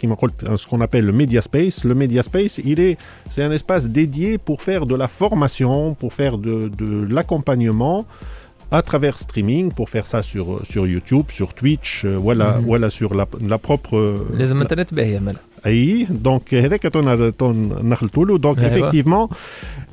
ce 0.57 0.67
qu'on 0.67 0.81
appelle 0.81 1.05
le 1.05 1.13
Media 1.13 1.41
Space. 1.41 1.85
Le 1.85 1.95
Media 1.95 2.23
Space, 2.23 2.59
c'est 3.29 3.43
un 3.43 3.51
espace 3.51 3.89
dédié 3.89 4.37
pour 4.37 4.61
faire 4.61 4.85
de 4.85 4.95
la 4.95 5.07
formation, 5.07 5.93
pour 5.93 6.13
faire 6.13 6.37
de, 6.37 6.69
l'accompagnement 7.09 8.05
à 8.71 8.81
travers 8.81 9.19
streaming 9.19 9.71
pour 9.71 9.89
faire 9.89 10.07
ça 10.07 10.21
sur, 10.21 10.61
YouTube, 10.87 11.25
sur 11.29 11.53
Twitch, 11.53 12.05
euh, 12.05 12.15
voilà, 12.17 12.51
mm 12.53 12.61
-hmm. 12.61 12.65
voilà 12.65 12.89
sur 12.89 13.13
la, 13.13 13.25
la 13.41 13.57
propre. 13.57 13.97
Euh, 13.97 14.25
la... 15.25 15.33
اي 15.65 16.07
دونك 16.09 16.53
هذاك 16.53 16.81
تون 16.81 17.37
تون 17.37 17.89
نخلطوا 17.89 18.25
له 18.25 18.37
دونك 18.37 18.57
أيوة. 18.59 18.89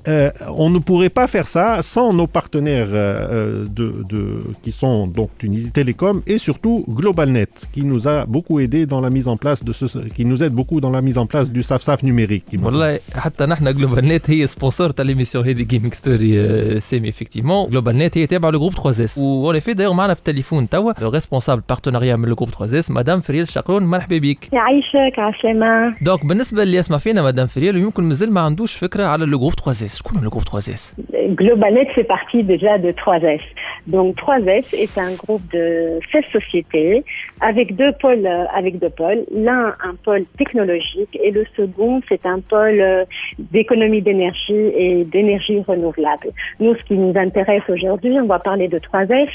euh, 0.06 0.30
on 0.64 0.70
ne 0.70 0.78
pourrait 0.78 1.08
pas 1.20 1.26
faire 1.26 1.46
ça 1.46 1.82
sans 1.82 2.12
nos 2.12 2.26
partenaires 2.26 2.88
euh, 2.92 2.98
euh, 2.98 3.64
de, 3.78 4.04
de, 4.08 4.22
qui 4.62 4.72
sont 4.72 5.06
donc 5.06 5.30
Tunisie 5.38 5.72
Télécom 5.72 6.22
et 6.26 6.38
surtout 6.38 6.84
GlobalNet, 6.88 7.54
qui 7.72 7.84
nous 7.84 8.06
a 8.08 8.26
beaucoup 8.26 8.60
aidé 8.60 8.86
dans 8.86 9.00
la 9.00 9.10
mise 9.10 9.28
en 9.28 9.36
place 9.36 9.64
de 9.64 9.72
ce, 9.72 9.86
qui 10.16 10.24
nous 10.24 10.42
aide 10.44 10.52
beaucoup 10.52 10.80
dans 10.80 10.90
la 10.90 11.02
mise 11.02 11.18
en 11.18 11.26
place 11.26 11.50
du 11.50 11.62
SAFSAF 11.62 12.02
numérique. 12.02 12.44
والله 12.62 13.00
حتى 13.14 13.46
نحن 13.46 13.72
GlobalNet 13.72 14.30
هي 14.30 14.46
سبونسور 14.46 14.90
تاع 14.90 15.04
l'émission 15.04 15.36
هذه 15.36 15.64
Gaming 15.64 15.94
Story 15.94 16.78
سامي 16.78 17.12
effectivement. 17.12 17.68
GlobalNet 17.70 18.16
هي 18.16 18.26
تابعه 18.26 18.50
ل 18.50 18.54
groupe 18.54 18.74
3S 18.74 19.18
Ou 19.18 19.20
on 19.20 19.56
a 19.56 19.62
في 19.62 19.72
direct 19.74 19.92
معنا 19.92 20.14
في 20.14 20.20
التليفون 20.20 20.68
توا 20.68 20.92
le 21.00 21.08
responsable 21.08 21.62
partenariat 21.68 22.16
من 22.16 22.24
ال 22.24 22.28
groupe 22.28 22.50
3S 22.50 22.90
مدام 22.90 23.20
فريال 23.20 23.48
شقرون 23.48 23.84
مرحبا 23.84 24.18
بك 24.18 24.52
يعيشك 24.52 25.18
عسلامة 25.18 25.94
donc 26.02 26.26
بالنسبه 26.26 26.62
اللي 26.62 26.76
يسمع 26.76 26.98
فينا 26.98 27.22
مدام 27.22 27.46
فريال 27.46 27.76
ويمكن 27.76 28.04
مازال 28.04 28.32
ما 28.32 28.40
عندوش 28.40 28.76
فكره 28.76 29.04
على 29.04 29.24
ال 29.24 29.28
groupe 29.28 29.52
3S 29.52 29.87
3S 29.88 30.22
le 30.22 30.28
groupe 30.30 30.44
3S 30.44 30.94
GlobalNet 31.30 31.86
fait 31.94 32.04
partie 32.04 32.42
déjà 32.42 32.78
de 32.78 32.90
3S. 32.90 33.40
Donc 33.86 34.16
3S 34.16 34.74
est 34.74 34.98
un 34.98 35.12
groupe 35.12 35.42
de 35.52 35.98
16 36.12 36.22
sociétés 36.32 37.04
avec 37.40 37.76
deux 37.76 37.92
pôles. 37.92 38.26
Euh, 38.26 38.44
avec 38.54 38.78
deux 38.78 38.90
pôles. 38.90 39.24
L'un, 39.32 39.74
un 39.84 39.94
pôle 40.04 40.24
technologique 40.36 41.18
et 41.22 41.30
le 41.30 41.44
second, 41.56 42.00
c'est 42.08 42.24
un 42.26 42.40
pôle 42.40 42.80
euh, 42.80 43.04
d'économie 43.38 44.02
d'énergie 44.02 44.52
et 44.76 45.04
d'énergie 45.04 45.60
renouvelable. 45.66 46.28
Nous, 46.60 46.74
ce 46.74 46.82
qui 46.84 46.94
nous 46.94 47.18
intéresse 47.18 47.62
aujourd'hui, 47.68 48.18
on 48.20 48.26
va 48.26 48.38
parler 48.38 48.68
de 48.68 48.78
3S. 48.78 49.28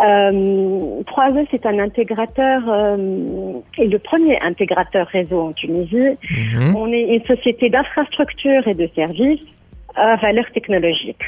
3E, 0.00 1.46
c'est 1.52 1.64
un 1.64 1.78
intégrateur 1.78 2.62
euh, 2.66 2.96
et 3.78 3.86
le 3.86 3.98
premier 4.00 4.40
intégrateur 4.40 5.06
réseau 5.06 5.40
en 5.40 5.52
Tunisie. 5.52 6.16
Mhm. 6.28 6.74
On 6.74 6.92
est 6.92 7.14
une 7.14 7.24
société 7.24 7.70
d'infrastructures 7.70 8.66
et 8.66 8.74
de 8.74 8.88
services 8.96 9.40
à 9.96 10.16
valeur 10.16 10.50
technologique. 10.52 11.22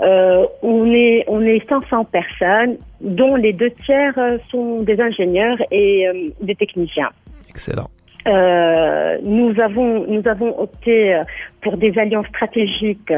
Euh, 0.00 0.46
on, 0.62 0.86
est, 0.92 1.24
on 1.28 1.40
500 1.68 2.04
personnes, 2.06 2.76
dont 3.00 3.36
les 3.36 3.52
deux 3.52 3.70
tiers 3.84 4.14
euh, 4.18 4.38
sont 4.50 4.82
des 4.82 5.00
ingénieurs 5.00 5.58
et 5.70 6.08
euh, 6.08 6.30
des 6.40 6.54
techniciens. 6.54 7.10
Excellent. 7.48 7.88
Nous 8.26 9.54
avons 9.60 10.06
nous 10.06 10.22
avons 10.26 10.58
opté 10.58 11.20
pour 11.60 11.76
des 11.76 11.96
alliances 11.98 12.26
stratégiques, 12.28 13.12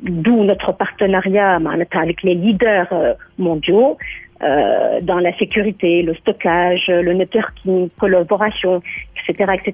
d'où 0.00 0.44
notre 0.44 0.72
partenariat 0.72 1.58
bah, 1.58 1.72
avec 1.94 2.22
les 2.22 2.36
leaders 2.36 3.16
mondiaux 3.36 3.98
euh, 4.41 4.99
dans 5.09 5.19
la 5.27 5.33
sécurité, 5.41 5.91
le 6.09 6.13
stockage, 6.21 6.85
le 7.07 7.13
networking, 7.21 7.79
collaboration, 8.03 8.73
etc., 9.19 9.27
etc. 9.57 9.69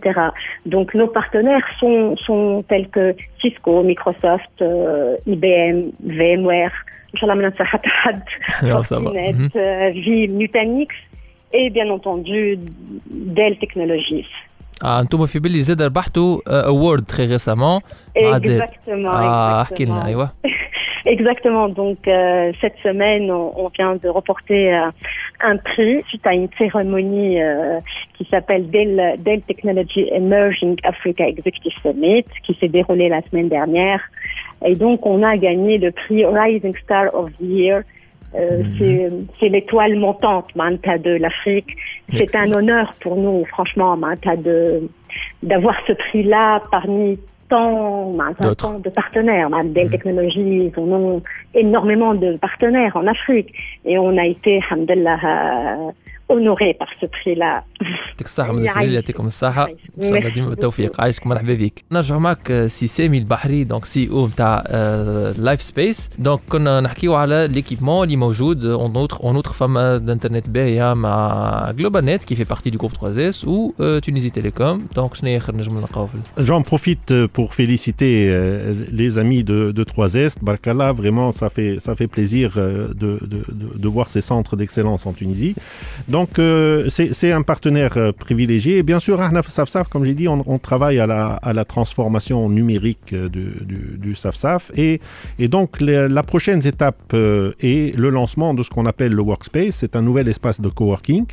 Donc 0.74 0.88
nos 1.00 1.10
partenaires 1.20 1.68
sont 1.80 2.02
sont 2.28 2.46
tels 2.70 2.90
que 2.96 3.06
Cisco, 3.42 3.74
Microsoft, 3.92 4.56
euh, 4.62 5.32
IBM, 5.34 5.78
VMware. 6.18 6.78
إن 7.14 7.20
شاء 7.20 7.24
الله 7.30 7.36
ما 7.42 7.50
ننسى 7.50 7.64
حتى 7.64 7.90
حد. 7.90 8.22
Non, 8.62 8.84
ça 8.84 9.00
va. 9.00 9.10
Fortinet, 9.10 9.34
Mhm. 9.34 9.50
euh, 9.56 9.90
Vim, 10.06 10.30
Nutanix 10.40 10.90
et 11.58 11.66
bien 11.76 11.88
entendu 11.98 12.42
Dell 13.38 13.56
Technologies. 13.64 14.28
آه 14.84 15.00
انتم 15.00 15.26
في 15.26 15.40
بلي 15.40 15.60
زاد 15.62 15.82
ربحتوا 15.82 16.40
اوورد 16.68 17.04
تري 17.06 17.26
ريسامون 17.26 17.80
مع 18.24 18.38
ديل 18.38 18.62
Exactement. 18.64 18.90
اه 19.06 19.62
احكي 19.62 19.86
exactement. 19.86 20.28
Exactement. 21.07 21.69
Donc 21.69 22.09
euh, 22.09 22.53
cette 22.61 22.77
semaine, 22.83 23.31
on, 23.31 23.53
on, 23.57 23.69
vient 23.69 23.97
de 23.97 24.09
reporter 24.09 24.73
euh, 24.73 24.91
un 25.41 25.57
prix 25.57 26.03
suite 26.09 26.27
à 26.27 26.35
une 26.35 26.49
cérémonie 26.59 27.43
euh, 27.43 27.81
qui 28.17 28.27
s'appelle 28.31 28.71
Dell, 28.71 29.17
Dell 29.19 29.43
Technology 29.43 30.09
Emerging 30.11 30.77
Africa 30.83 31.27
Executive 31.27 31.73
Summit, 31.83 32.25
qui 32.47 32.57
s'est 32.59 32.69
déroulée 32.69 33.09
la 33.09 33.21
semaine 33.23 33.49
dernière. 33.49 34.01
Et 34.65 34.77
donc 34.77 35.05
on 35.05 35.23
a 35.23 35.37
gagné 35.37 35.79
le 35.79 35.91
prix 35.93 36.25
Rising 36.25 36.75
Star 36.83 37.15
of 37.15 37.31
the 37.33 37.43
Year. 37.43 37.83
Euh, 38.35 38.65
mhm. 38.65 39.27
C'est 39.39 39.49
l'étoile 39.49 39.97
montante 39.97 40.57
Manta 40.57 40.99
de 40.99 41.11
l'Afrique. 41.11 41.77
C'est 42.13 42.35
un 42.35 42.51
honneur 42.53 42.93
pour 43.01 43.15
nous, 43.15 43.45
franchement, 43.45 43.97
Manta, 43.97 44.37
de 44.37 44.89
d'avoir 45.45 45.77
ce 45.87 45.93
prix-là 45.93 46.63
parmi 46.73 47.19
tant, 47.49 48.13
D'autres. 48.41 48.71
tant 48.73 48.79
de 48.79 48.89
partenaires. 48.91 49.51
Manta, 49.51 49.69
Dell 49.69 49.91
Technologies, 49.91 50.73
ils 50.75 50.81
ont 50.81 51.23
énormément 51.55 52.15
de 52.15 52.37
partenaires 52.37 52.97
en 52.97 53.07
Afrique. 53.07 53.53
Et 53.85 53.99
on 53.99 54.17
a 54.17 54.27
été, 54.27 54.61
alhamdulillah, 54.71 55.93
euh, 56.31 56.35
honorés 56.35 56.75
par 56.75 56.89
ce 57.01 57.07
prix-là. 57.07 57.65
يعطيك 58.09 58.27
الصحة 58.27 58.53
من 58.53 58.69
الفريق 58.69 58.93
يعطيكم 58.93 59.27
الصحة. 59.27 59.69
إن 59.99 60.05
شاء 60.05 60.19
الله 60.19 60.29
ديما 60.29 60.47
Merci 60.47 60.51
بالتوفيق. 60.51 61.01
عايشك 61.01 61.27
مرحبا 61.27 61.55
بك. 61.55 61.85
نرجعوا 61.93 62.21
معك 62.21 62.51
آه، 62.51 62.67
سي 62.67 62.87
سامي 62.87 63.19
البحري 63.19 63.65
دونك 63.65 63.85
CEO 63.85 64.27
نتاع 64.27 64.65
Life 65.39 65.63
Space 65.63 66.11
donc 66.19 66.41
كنا 66.49 66.81
نحكيو 66.81 67.15
على 67.15 67.49
l'équipement 67.53 68.05
اللي 68.05 68.17
موجود 68.17 68.65
en 68.65 68.97
outre 68.97 69.17
en 69.25 69.35
outre 69.37 69.51
فما 69.51 69.97
d'internet 69.97 70.49
باهية 70.51 70.95
مع 70.95 71.71
GlobalNet 71.71 72.25
qui 72.25 72.35
fait 72.37 72.45
partie 72.45 72.71
du 72.71 72.79
groupe 72.79 72.93
3S 72.93 73.45
و 73.45 73.73
آه، 73.81 73.99
تونيزي 73.99 74.31
تيليكوم 74.31 74.87
donc 74.97 75.15
شنو 75.15 75.31
هي 75.31 75.37
آخر 75.37 75.57
نجم 75.57 75.79
نلقاو 75.79 76.07
في 76.07 76.19
J'en 76.45 76.63
profite 76.63 77.11
euh, 77.13 77.29
pour 77.37 77.55
féliciter 77.55 78.15
euh, 78.31 78.73
les 79.01 79.19
amis 79.19 79.43
de, 79.45 79.59
de 79.79 79.85
3S. 79.85 80.35
بارك 80.43 80.62
الله, 80.62 80.89
vraiment, 80.93 81.29
ça 81.41 81.49
fait, 81.57 81.73
ça 81.87 81.93
fait 81.99 82.09
plaisir 82.17 82.47
euh, 82.57 82.89
de, 83.03 83.11
de, 83.33 83.39
de, 83.61 83.67
de 83.85 83.89
voir 83.95 84.07
ces 84.15 84.21
centres 84.33 84.55
d'excellence 84.61 85.03
en 85.11 85.13
Tunisie. 85.21 85.55
Donc, 86.15 86.39
euh, 86.39 86.89
c'est 86.91 87.33
un 87.33 87.43
partenaire 87.43 87.95
euh, 87.97 88.13
privilégié. 88.13 88.79
Et 88.79 88.83
bien 88.85 89.01
sûr, 89.01 89.21
Ahnaf 89.21 89.49
Safsaf, 89.49 89.89
comme 89.89 90.05
j'ai 90.05 90.15
dit, 90.15 90.29
on, 90.29 90.59
travaille 90.59 91.01
à 91.01 91.09
la, 91.09 91.65
transformation 91.65 92.49
numérique 92.49 93.13
euh, 93.13 93.29
du, 93.29 93.97
du, 93.99 94.15
Safsaf. 94.15 94.71
Et, 94.77 95.01
donc, 95.49 95.81
la 95.81 96.23
prochaine 96.23 96.65
étape 96.65 97.15
est 97.15 97.99
le 97.99 98.11
lancement 98.11 98.55
de 98.55 98.63
ce 98.63 98.71
qu'on 98.71 98.87
appelle 98.87 99.11
le 99.11 99.23
Workspace. 99.23 99.75
C'est 99.75 99.97
un 99.97 100.03
nouvel 100.03 100.29
espace 100.29 100.61
de 100.61 100.69
coworking. 100.69 101.27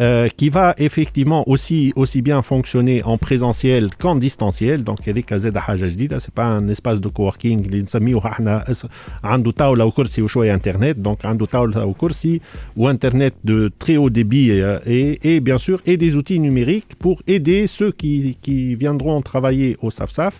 euh, 0.00 0.28
qui 0.38 0.48
va 0.48 0.74
effectivement 0.78 1.42
aussi, 1.48 1.92
aussi 1.96 2.20
bien 2.22 2.40
fonctionner 2.42 3.02
en 3.04 3.16
présentiel 3.18 3.90
qu'en 4.02 4.16
distanciel. 4.16 4.84
Donc, 4.84 5.08
هذيك 5.08 5.34
زاد 5.34 5.58
حاجة 5.58 5.86
جديدة. 5.86 6.18
C'est 6.18 6.34
pas 6.34 6.46
un 6.58 6.68
espace 6.68 7.00
de 7.00 7.08
coworking 7.08 7.44
اللي 7.66 7.82
نسميوه 7.82 8.26
احنا 8.26 8.70
اس- 8.70 8.86
عنده 9.24 9.50
طاولة 9.50 9.84
وكرسي 9.84 10.22
وشوية 10.22 10.54
انترنت. 10.54 10.96
Donc, 11.08 11.24
عنده 11.24 11.46
طاولة 11.46 11.84
وكرسي 11.84 12.40
ou 12.78 12.82
internet 12.88 13.32
de 13.44 13.70
très 13.84 13.96
haut 13.96 14.10
débit 14.10 14.50
euh, 14.50 14.78
et, 14.86 15.34
et 15.34 15.40
bien 15.40 15.58
sûr 15.58 15.80
et 15.86 15.96
des 15.96 16.16
outils 16.16 16.40
numériques 16.40 16.92
pour 16.98 17.16
aider 17.26 17.66
ceux 17.66 17.92
qui, 17.92 18.36
qui 18.42 18.74
viendront 18.74 19.20
travailler 19.22 19.76
au 19.82 19.90
SAFSAF 19.90 20.34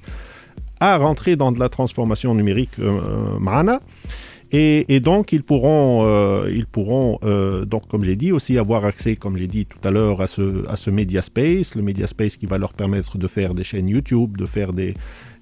à 0.81 0.97
rentrer 0.97 1.37
dans 1.37 1.53
de 1.53 1.61
la 1.65 1.69
transformation 1.69 2.35
numérique 2.35 2.77
euh, 2.79 2.85
euh, 2.85 3.39
معنا. 3.39 3.81
et, 4.52 4.96
et 4.96 5.00
donc, 5.00 5.32
ils 5.32 5.44
pourront, 5.44 6.06
euh, 6.06 6.50
ils 6.52 6.66
pourront 6.66 7.20
euh, 7.24 7.66
donc, 7.66 7.88
comme 7.88 8.04
j'ai 8.04 8.16
dit, 8.16 8.32
aussi 8.32 8.58
avoir 8.58 8.84
accès, 8.86 9.16
comme 9.16 9.38
j'ai 9.38 9.48
dit 9.48 9.66
tout 9.68 9.78
à 9.88 9.92
l'heure, 9.92 10.22
à 10.22 10.28
ce, 10.28 10.68
à 10.68 10.76
ce 10.76 10.90
Media 10.90 11.22
Space, 11.22 11.76
le 11.76 11.84
Media 11.84 12.08
Space 12.08 12.36
qui 12.36 12.48
va 12.48 12.58
leur 12.58 12.74
permettre 12.74 13.18
de 13.20 13.28
faire 13.28 13.54
des 13.54 13.64
chaînes 13.64 13.88
YouTube, 13.90 14.38
de 14.38 14.48
faire 14.48 14.74
des, 14.74 14.96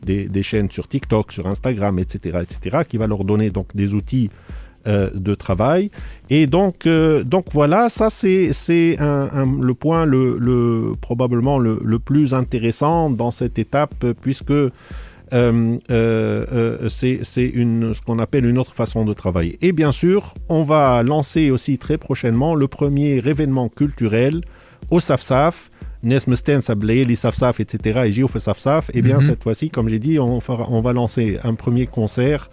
des, 0.06 0.28
des 0.28 0.44
chaînes 0.44 0.70
sur 0.70 0.88
TikTok, 0.90 1.32
sur 1.32 1.48
Instagram, 1.48 2.00
etc., 2.00 2.40
etc., 2.44 2.80
qui 2.88 2.98
va 2.98 3.08
leur 3.08 3.24
donner 3.24 3.50
donc 3.50 3.74
des 3.76 3.94
outils 3.94 4.30
euh, 4.88 5.10
de 5.14 5.36
travail. 5.36 5.90
Et 6.30 6.46
donc, 6.46 6.86
euh, 6.86 7.24
donc 7.24 7.46
voilà, 7.54 7.90
ça 7.90 8.10
c'est 8.10 8.52
c'est 8.54 8.98
un- 9.00 9.30
un- 9.34 9.62
le 9.62 9.74
point 9.74 10.06
le, 10.06 10.38
le, 10.38 10.94
probablement 11.00 11.60
le, 11.60 11.80
le 11.84 12.00
plus 12.00 12.34
intéressant 12.34 13.10
dans 13.10 13.32
cette 13.32 13.58
étape, 13.58 14.06
puisque 14.22 14.54
euh, 15.34 15.78
euh, 15.92 16.46
euh, 16.52 16.90
c'est 16.90 17.24
ce 17.24 18.02
qu'on 18.02 18.20
appelle 18.20 18.46
une 18.46 18.58
autre 18.58 18.74
façon 18.74 19.06
de 19.06 19.14
travailler. 19.14 19.58
Et 19.62 19.72
bien 19.72 19.92
sûr, 19.92 20.34
on 20.50 20.64
va 20.64 21.04
lancer 21.04 21.52
aussi 21.52 21.78
très 21.78 21.98
prochainement 21.98 22.56
le 22.56 22.68
premier 22.68 23.18
événement 23.18 23.70
culturel 23.70 24.42
au 24.90 25.00
SAFSAF. 25.00 25.70
Nesmesten, 26.04 26.62
Sablé, 26.62 27.04
les 27.04 27.16
Safsaf, 27.16 27.60
etc. 27.60 28.02
et 28.06 28.12
Géof 28.12 28.38
Safsaf. 28.38 28.92
Et 28.94 29.02
bien, 29.02 29.18
mhm. 29.18 29.24
cette 29.24 29.44
fois-ci, 29.44 29.72
comme 29.72 29.90
j'ai 29.90 30.00
dit, 30.00 30.20
on 30.20 30.40
va 30.40 30.94
lancer 30.94 31.40
un 31.44 31.56
premier 31.56 31.88
concert 31.88 32.50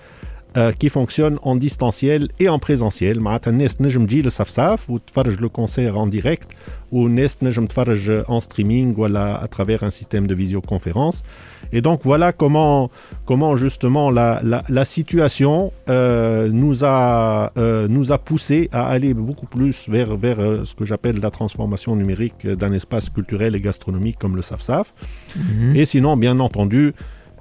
qui 0.79 0.89
fonctionne 0.89 1.37
en 1.43 1.55
distanciel 1.55 2.29
et 2.39 2.49
en 2.49 2.57
présentiel 2.57 3.19
معناتها 3.19 3.51
الناس 3.51 3.75
تنجم 3.75 4.05
تجي 4.05 4.21
لسفساف 4.21 4.89
وتفرج 4.89 5.37
le 5.39 5.47
concert 5.47 5.95
en 5.95 6.07
direct 6.07 6.47
والناس 6.91 7.37
تنجم 7.37 7.65
تفرج 7.65 8.23
en 8.23 8.39
streaming 8.39 8.97
ولا 8.97 9.43
à 9.43 9.47
travers 9.47 9.83
un 9.83 9.91
système 9.91 10.27
de 10.27 10.33
visioconférence 10.33 11.23
et 11.71 11.81
donc 11.81 12.01
voilà 12.03 12.31
comment, 12.33 12.89
comment 13.25 13.55
justement 13.55 14.09
la, 14.09 14.41
la, 14.43 14.63
la 14.69 14.85
situation 14.85 15.71
euh, 15.89 16.49
nous, 16.51 16.83
a, 16.83 17.51
euh, 17.57 17.87
nous 17.87 18.11
a 18.11 18.17
poussé 18.17 18.69
à 18.71 18.87
aller 18.87 19.13
beaucoup 19.13 19.45
plus 19.45 19.87
vers, 19.87 20.17
vers 20.17 20.39
euh, 20.39 20.65
ce 20.65 20.73
que 20.73 20.85
j'appelle 20.85 21.19
la 21.19 21.29
transformation 21.29 21.95
numérique 21.95 22.47
d'un 22.47 22.73
espace 22.73 23.09
culturel 23.09 23.55
et 23.55 23.61
gastronomique 23.61 24.17
comme 24.17 24.35
le 24.35 24.41
SAFSAF. 24.41 24.93
Mhm. 25.35 25.75
Et 25.75 25.85
sinon, 25.85 26.17
bien 26.17 26.39
entendu, 26.39 26.93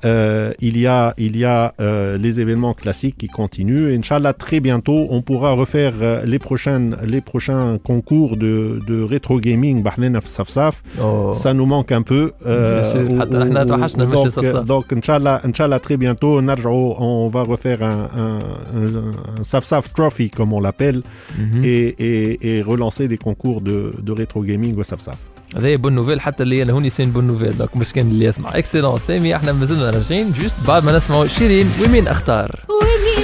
euh, 0.06 0.54
il 0.60 0.78
y 0.78 0.88
a, 0.88 1.14
il 1.18 1.38
y 1.38 1.46
a 1.46 1.74
euh, 1.80 2.18
les 2.18 2.40
événements 2.40 2.74
classiques 2.74 3.18
qui 3.18 3.28
continuent. 3.28 3.90
Et 3.90 3.96
Inch'Allah, 3.96 4.34
très 4.34 4.60
bientôt, 4.60 5.08
on 5.10 5.22
pourra 5.22 5.54
refaire 5.54 5.94
euh, 6.02 6.26
les, 6.26 6.40
prochaines, 6.40 6.98
les 7.06 7.22
prochains 7.22 7.78
concours 7.84 8.38
de, 8.38 8.80
de 8.86 9.02
rétro 9.02 9.40
gaming. 9.40 9.84
Oh. 11.02 11.32
Ça 11.34 11.54
nous 11.54 11.66
manque 11.66 11.92
un 11.92 12.02
peu. 12.02 12.32
Euh, 12.46 12.84
donc, 13.96 14.66
donc 14.66 14.94
Inch'Allah, 14.94 15.42
Inch'Allah, 15.44 15.80
très 15.80 15.98
bientôt, 15.98 16.40
on 16.40 17.28
va 17.28 17.44
refaire 17.44 17.84
un, 17.84 18.10
un, 18.16 18.40
un, 18.76 19.44
Safsaf 19.44 19.94
Trophy, 19.94 20.30
comme 20.30 20.54
on 20.54 20.60
l'appelle, 20.60 21.02
et, 21.64 21.96
et, 22.00 22.58
et, 22.58 22.62
relancer 22.62 23.08
des 23.08 23.18
concours 23.18 23.62
de, 23.62 23.94
de 24.02 24.12
rétro 24.12 24.42
gaming 24.44 24.78
au 24.78 24.84
Safsaf. 24.84 25.18
هذا 25.58 25.76
bonne 25.76 25.94
nouvelle 25.94 26.22
حتى 26.22 26.44
اللي 26.44 26.64
أنا 26.64 26.74
هوني 26.74 26.90
c'est 26.90 27.03
une 27.03 27.12
bonne 27.12 27.28
nouvelle 27.28 27.58
donc 27.58 27.78
مش 27.78 27.94
كان 27.94 28.08
اللي 28.08 28.26
يسمع. 28.26 28.58
Excellent 28.58 29.00
سامي 29.00 29.36
إحنا 29.36 29.52
مازلنا 29.52 29.90
راجعين 29.90 30.32
juste 30.32 30.56
بعد 30.68 30.84
ما 30.84 30.98
نسمعوا 30.98 31.26
شيرين 31.26 31.72
ومين 31.86 32.08
أختار؟ 32.08 32.60
ومين؟ 32.70 33.23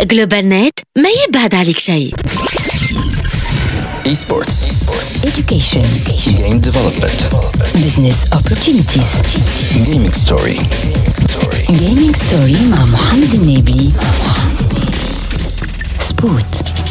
جلوبال 0.00 0.48
نت 0.48 0.78
ما 0.96 1.08
يبعد 1.28 1.54
عليك 1.54 1.78
شيء 1.78 2.14
Esports. 4.04 4.58
Education. 5.30 5.84
Game 6.40 6.58
Development. 6.68 7.20
Business 7.84 8.18
opportunities. 8.38 9.10
Gaming 9.86 10.14
Story. 10.24 10.58
Gaming 11.82 12.14
Story 12.14 12.60
مع 12.70 12.84
محمد 12.84 13.34
النبي. 13.34 13.90
سبوت. 16.08 16.87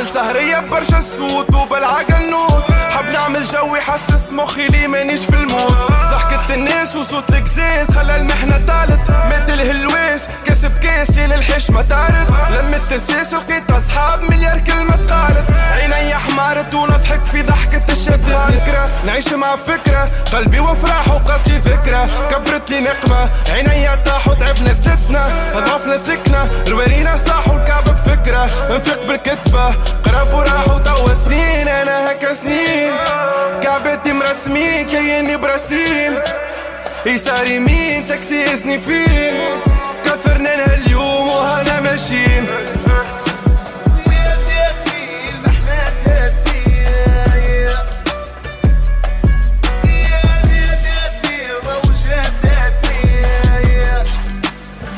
الحل 0.00 0.14
سهرية 0.14 0.58
برشا 0.60 0.98
الصوت 0.98 1.54
وبالعقل 1.54 2.30
نوت. 2.30 2.64
حب 2.90 3.04
نعمل 3.12 3.44
جو 3.44 3.76
يحسس 3.76 4.32
مخي 4.32 4.68
لي 4.68 4.86
مانيش 4.86 5.24
في 5.24 5.34
المود 5.34 5.76
ضحكة 6.12 6.54
الناس 6.54 6.96
وصوت 6.96 7.30
الكزاز 7.30 7.90
خلى 7.90 8.16
المحنة 8.16 8.56
تالت. 8.58 9.10
مات 9.10 9.50
الهلواس. 9.50 10.20
كسب 10.60 10.78
كاس 10.78 11.10
ليل 11.10 11.32
الحشمة 11.32 11.82
تارد 11.82 12.28
لمت 12.50 12.92
الساس 12.92 13.34
لقيت 13.34 13.70
أصحاب 13.70 14.22
مليار 14.22 14.58
كلمة 14.66 14.96
قالت 14.96 15.50
عيني 15.72 16.14
حمارت 16.14 16.74
ونضحك 16.74 17.26
في 17.26 17.42
ضحكة 17.42 17.92
الشد. 17.92 18.24
ذكرى 18.50 18.88
نعيش 19.06 19.32
مع 19.32 19.56
فكرة. 19.56 20.08
قلبي 20.32 20.60
وفرح 20.60 21.08
وبقات 21.08 21.48
لي 21.48 21.58
ذكرى 21.58 22.06
كبرت 22.30 22.70
لي 22.70 22.80
نقمة. 22.80 23.30
عيني 23.50 23.88
طاحوا 24.06 24.34
تعبنا 24.34 24.72
سلتنا 24.72 25.28
ضعفنا 25.54 25.96
سلكنا 25.96 26.48
الورينا 26.66 27.16
صاحوا 27.16 27.60
الكعب 27.60 27.84
بفكرة. 27.84 28.44
نفيق 28.70 29.06
بالكتبة. 29.06 29.66
قرب 30.04 30.34
وراحوا 30.34 30.78
توا 30.78 31.14
سنين. 31.14 31.68
أنا 31.68 32.12
هكا 32.12 32.34
سنين. 32.34 32.92
كعبتي 33.62 34.12
مرسمين. 34.12 34.86
كيني 34.86 35.36
براسين. 35.36 36.18
يسار 37.06 37.46
يمين 37.46 38.06
تاكسي 38.06 38.42
يزني 38.52 38.78
فين؟ 38.78 39.34
لها 40.40 40.74
اليوم 40.74 41.26
وهنا 41.28 41.80
ماشيين. 41.80 42.46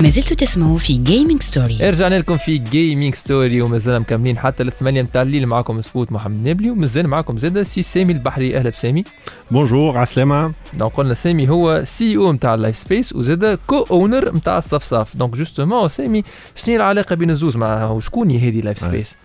ما 0.02 0.08
زلتوا 0.08 0.36
تسمعوا 0.36 0.78
في 0.78 0.92
Gaming 0.92 1.42
Story 1.42 1.90
رجعنا 1.90 2.18
لكم 2.18 2.36
في 2.36 2.58
Gaming 2.58 3.14
Story 3.14 3.62
ومازلنا 3.62 3.98
مكملين 3.98 4.38
حتى 4.38 4.62
الثمانية 4.62 5.02
متاع 5.02 5.22
الليل 5.22 5.46
معكم 5.46 5.80
سبوت 5.80 6.12
محمد 6.12 6.48
نبلي 6.48 6.70
ومازال 6.70 7.08
معكم 7.08 7.38
زاد 7.38 7.62
سي 7.62 7.82
سامي 7.82 8.12
البحري. 8.12 8.56
أهلا 8.56 8.70
بسامي. 8.70 9.04
Bonjour 9.50 9.98
عسلامة 9.98 10.52
donc 10.74 10.92
قلنا 10.92 11.14
سامي 11.14 11.48
هو 11.48 11.82
CEO 11.84 12.32
نتاع 12.32 12.54
ال 12.54 12.59
Life 12.59 12.76
Space 12.76 13.12
وزاد 13.12 13.58
co-owner 13.66 14.34
نتاع 14.34 14.58
الصفصاف 14.58 15.16
donc 15.16 15.36
justement 15.36 15.88
سامي 15.88 16.22
شنو 16.56 16.72
هي 16.72 16.76
العلاقة 16.76 17.14
بين 17.14 17.30
الزوز؟ 17.30 17.56
مع 17.56 17.90
وشكون 17.90 18.30
هي 18.30 18.48
هذه 18.48 18.60
Life 18.60 18.78
Space 18.78 19.16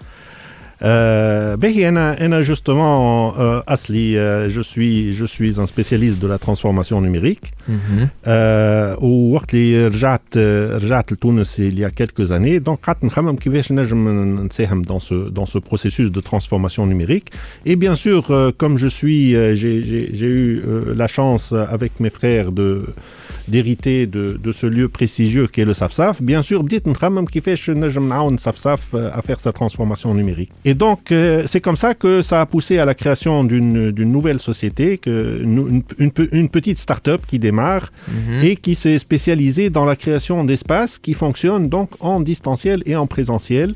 Euh, 0.82 1.56
باهي 1.56 1.88
انا 1.88 2.26
انا 2.26 2.42
justement 2.42 3.35
euh, 3.37 3.62
اصلي 3.68 4.16
euh, 4.16 4.50
je 4.50 4.61
suis 4.61 5.12
je 5.12 5.24
suis 5.24 5.61
un 5.61 5.66
spécialiste 5.66 6.18
de 6.18 6.26
la 6.26 6.38
transformation 6.38 7.00
numérique 7.00 7.52
euh, 8.26 9.02
ووقت 9.02 9.54
اللي 9.54 9.87
رجعت 9.87 10.37
رجعت 10.82 11.12
لتونس 11.12 11.61
il 11.61 11.78
y 11.78 11.85
a 11.85 11.90
quelques 11.90 12.32
années 12.32 12.61
donc 12.61 12.78
قعدت 12.82 13.04
نخمم 13.04 13.37
كيفاش 13.37 13.72
نجم 13.72 14.08
نساهم 14.46 14.82
dans 14.82 14.98
ce 14.98 15.30
dans 15.30 15.46
ce 15.46 15.58
processus 15.58 16.11
de 16.11 16.20
transformation 16.20 16.87
numérique 16.87 17.28
et 17.66 17.76
bien 17.76 17.94
sûr 17.94 18.30
euh, 18.30 18.50
comme 18.58 18.76
je 18.78 18.88
suis 18.88 19.37
euh, 19.37 19.54
j'ai 19.54 19.82
j'ai 19.82 20.11
j'ai 20.12 20.26
eu 20.26 20.62
euh, 20.66 20.94
la 20.96 21.06
chance 21.06 21.52
avec 21.76 22.00
mes 22.00 22.11
frères 22.11 22.50
de 22.50 22.70
d'hériter 23.48 24.06
de, 24.06 24.38
de 24.46 24.52
ce 24.52 24.66
lieu 24.66 24.88
prestigieux 24.88 25.46
qu'est 25.52 25.64
le 25.64 25.74
SAFSAF, 25.74 26.22
bien 26.22 26.42
sûr, 26.42 26.62
بديت 26.62 26.88
نخمم 26.88 27.24
كيفاش 27.24 27.70
نجم 27.70 28.08
نعاون 28.08 28.38
SAFSAF 28.38 28.94
à 28.94 29.22
faire 29.22 29.40
sa 29.40 29.52
transformation 29.52 30.14
numérique. 30.14 30.52
Et 30.69 30.73
donc, 30.73 31.12
euh, 31.12 31.43
c'est 31.45 31.62
comme 31.62 31.77
ça 31.77 31.93
que 31.93 32.21
ça 32.21 32.41
a 32.41 32.45
poussé 32.45 32.77
à 32.77 32.84
la 32.84 32.93
création 32.93 33.45
d'une 33.45 34.12
nouvelle 34.17 34.39
société, 34.39 34.97
que, 34.97 35.39
une, 35.41 35.82
une, 35.97 36.12
pe- 36.12 36.27
une 36.34 36.49
petite 36.49 36.77
start-up 36.77 37.21
qui 37.25 37.39
démarre 37.39 37.86
et 38.43 38.56
qui 38.58 38.75
s'est 38.75 38.99
spécialisée 38.99 39.69
dans 39.69 39.86
la 39.86 39.95
création 39.95 40.43
d'espaces 40.43 40.99
qui 40.99 41.13
fonctionnent 41.13 41.69
donc 41.69 41.89
en 42.01 42.19
distanciel 42.19 42.84
et 42.86 42.95
en 42.97 43.08
présentiel 43.08 43.69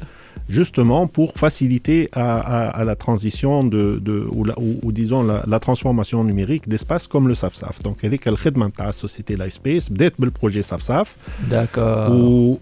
justement 0.50 1.08
pour 1.08 1.34
faciliter 1.36 2.10
à, 2.14 2.84
la 2.86 2.96
transition 2.96 3.64
de, 3.64 4.02
ou, 4.32 4.44
la, 4.44 4.56
disons 4.92 5.24
la, 5.24 5.60
transformation 5.60 6.24
numérique 6.24 6.68
d'espace 6.68 7.08
comme 7.08 7.28
le 7.28 7.36
SAFSAF. 7.36 7.82
Donc, 7.84 7.98
il 8.04 8.12
y 8.12 8.16
a 8.16 8.86
la 8.86 8.92
société 8.92 9.36
Lifespace, 9.36 9.90
peut-être 9.90 10.16
le 10.20 10.32
projet 10.32 10.62
SAFSAF. 10.62 11.16
D'accord. 11.48 12.12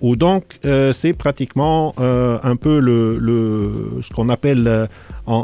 Ou, 0.02 0.16
donc, 0.16 0.44
euh, 0.66 0.94
c'est 0.94 1.14
pratiquement 1.14 1.94
euh, 2.00 2.38
un 2.44 2.56
peu 2.56 2.80
le, 2.80 4.00
ce 4.02 4.10
qu'on 4.14 4.30
appelle 4.30 4.68
euh, 4.68 4.88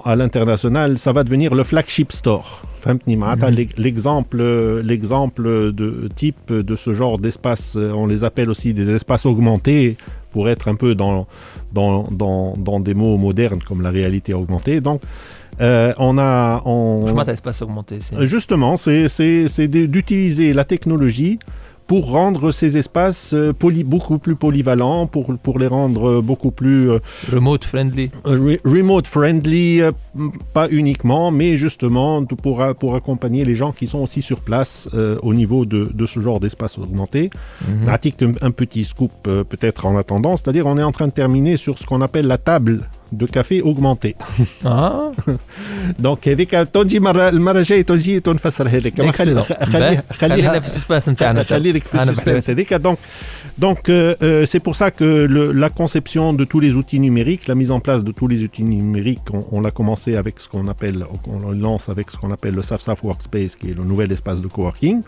à 0.04 0.15
l'international, 0.15 0.98
ça 0.98 1.12
va 1.12 1.24
devenir 1.24 1.54
le 1.56 1.63
flagship 1.63 2.12
store. 2.12 2.63
Mhm. 2.86 3.00
L'exemple, 3.78 4.43
l'exemple 4.84 5.71
de 5.74 6.08
type 6.15 6.54
de 6.54 6.76
ce 6.76 6.93
genre 6.93 7.17
d'espace, 7.17 7.76
on 7.76 8.06
les 8.06 8.24
appelle 8.24 8.50
aussi 8.50 8.74
des 8.74 8.91
espaces 8.91 9.26
augmentés 9.26 9.98
pour 10.36 10.50
être 10.50 10.67
un 10.67 10.76
peu 10.76 10.95
dans, 10.95 11.28
dans, 11.71 12.10
dans, 12.12 12.58
dans 12.58 12.82
des 12.82 12.93
mots 12.93 13.17
modernes 13.17 13.62
comme 13.65 13.82
la 13.82 13.89
réalité 13.89 14.34
augmentée. 14.34 14.82
Donc, 14.82 15.00
euh, 15.62 15.93
on 15.98 16.17
a. 16.17 16.62
On... 16.65 17.08
Je 17.08 17.13
m'intéresse 17.13 17.39
pas 17.39 17.58
à 17.58 17.63
augmenter. 17.63 18.00
Euh, 18.12 18.26
justement, 18.26 18.76
c'est 18.76 19.67
d'utiliser 19.67 20.52
la 20.52 20.65
technologie 20.65 21.39
pour 21.88 22.10
rendre 22.10 22.52
ces 22.52 22.78
espaces 22.78 23.34
euh, 23.34 23.54
beaucoup 23.86 24.17
plus 24.17 24.36
polyvalents, 24.36 25.08
pour, 25.08 25.60
les 25.60 25.67
rendre 25.67 26.10
euh, 26.10 26.21
beaucoup 26.21 26.52
plus... 26.52 26.89
Euh, 26.91 27.00
remote 27.32 27.63
friendly. 27.63 28.10
Remote 28.24 29.08
friendly, 29.08 29.82
pas 30.54 30.67
uniquement, 30.69 31.32
mais 31.32 31.58
justement 31.58 32.24
pour, 32.26 32.63
accompagner 32.95 33.45
les 33.45 33.56
gens 33.56 33.71
qui 33.71 33.88
sont 33.88 34.00
aussi 34.00 34.21
sur 34.21 34.39
place 34.39 34.89
au 35.21 35.34
niveau 35.34 35.65
de, 35.65 36.06
ce 36.06 36.19
genre 36.19 36.39
d'espace 36.39 36.78
augmenté. 36.78 37.30
Mm 37.62 37.86
-hmm. 37.86 38.36
un, 38.41 38.52
petit 38.52 38.84
scoop 38.84 39.12
peut-être 39.24 39.86
en 39.86 39.98
attendant, 39.98 40.36
c'est-à-dire 40.38 40.65
on 40.67 40.78
est 40.78 40.84
en 40.84 40.91
train 40.91 41.08
de 41.08 41.13
terminer 41.13 41.58
sur 41.58 41.78
ce 41.78 41.86
qu'on 41.86 42.02
appelle 42.02 42.28
la 42.28 42.38
table 42.38 42.89
de 43.14 43.26
café 43.26 43.61
augmenté. 43.62 44.14
اه 44.66 45.12
دونك 45.98 46.29
هذيك 46.29 46.55
تونجي 46.74 47.00
مره 47.00 47.29
المره 47.29 47.59
الجايه 47.59 47.83
تونجي 47.83 48.20
تنفسرها 48.20 48.79
لك 48.81 49.00
أما 49.00 49.12
خلي- 49.12 49.42
Excellent. 49.42 49.64
خليها 49.64 49.79
باهي. 49.90 50.03
خلينا 50.12 50.61
في 50.61 50.66
السسبانس 50.66 51.09
نتاعنا 51.09 51.42
خلي 51.42 51.72
لك 51.72 51.83
في 51.83 52.03
أنا 52.03 52.11
السسبانس 52.11 52.50
هذيك 52.50 52.74
donc 52.74 52.96
donc 53.61 53.79
euh, 53.88 54.14
euh, 54.22 54.46
c'est 54.50 54.61
pour 54.66 54.74
ça 54.76 54.90
que 54.98 55.05
le- 55.37 55.53
la 55.64 55.70
conception 55.81 56.33
de 56.40 56.44
tous 56.53 56.61
les 56.61 56.72
outils 56.81 57.00
numériques, 57.07 57.44
la 57.53 57.57
mise 57.61 57.70
en 57.76 57.81
place 57.87 58.03
de 58.09 58.12
tous 58.18 58.29
les 58.33 58.40
outils 58.46 58.64
numériques, 58.76 59.29
on, 59.37 59.42
on 59.57 59.61
l'a 59.64 59.72
commencé 59.81 60.11
avec 60.22 60.35
ce 60.42 60.46
qu'on 60.50 60.66
appelle, 60.74 60.98
on 61.35 61.38
le 61.50 61.59
lance 61.68 61.85
avec 61.94 62.07
ce 62.12 62.16
qu'on 62.18 62.33
appelle 62.37 62.55
le 62.61 62.64
SAFSAF 62.70 62.98
Workspace, 63.09 63.53
qui 63.59 63.66
est 63.70 63.76
le 63.81 63.85
nouvel 63.92 64.09
espace 64.16 64.40
de 64.44 64.48
coworking. 64.55 64.98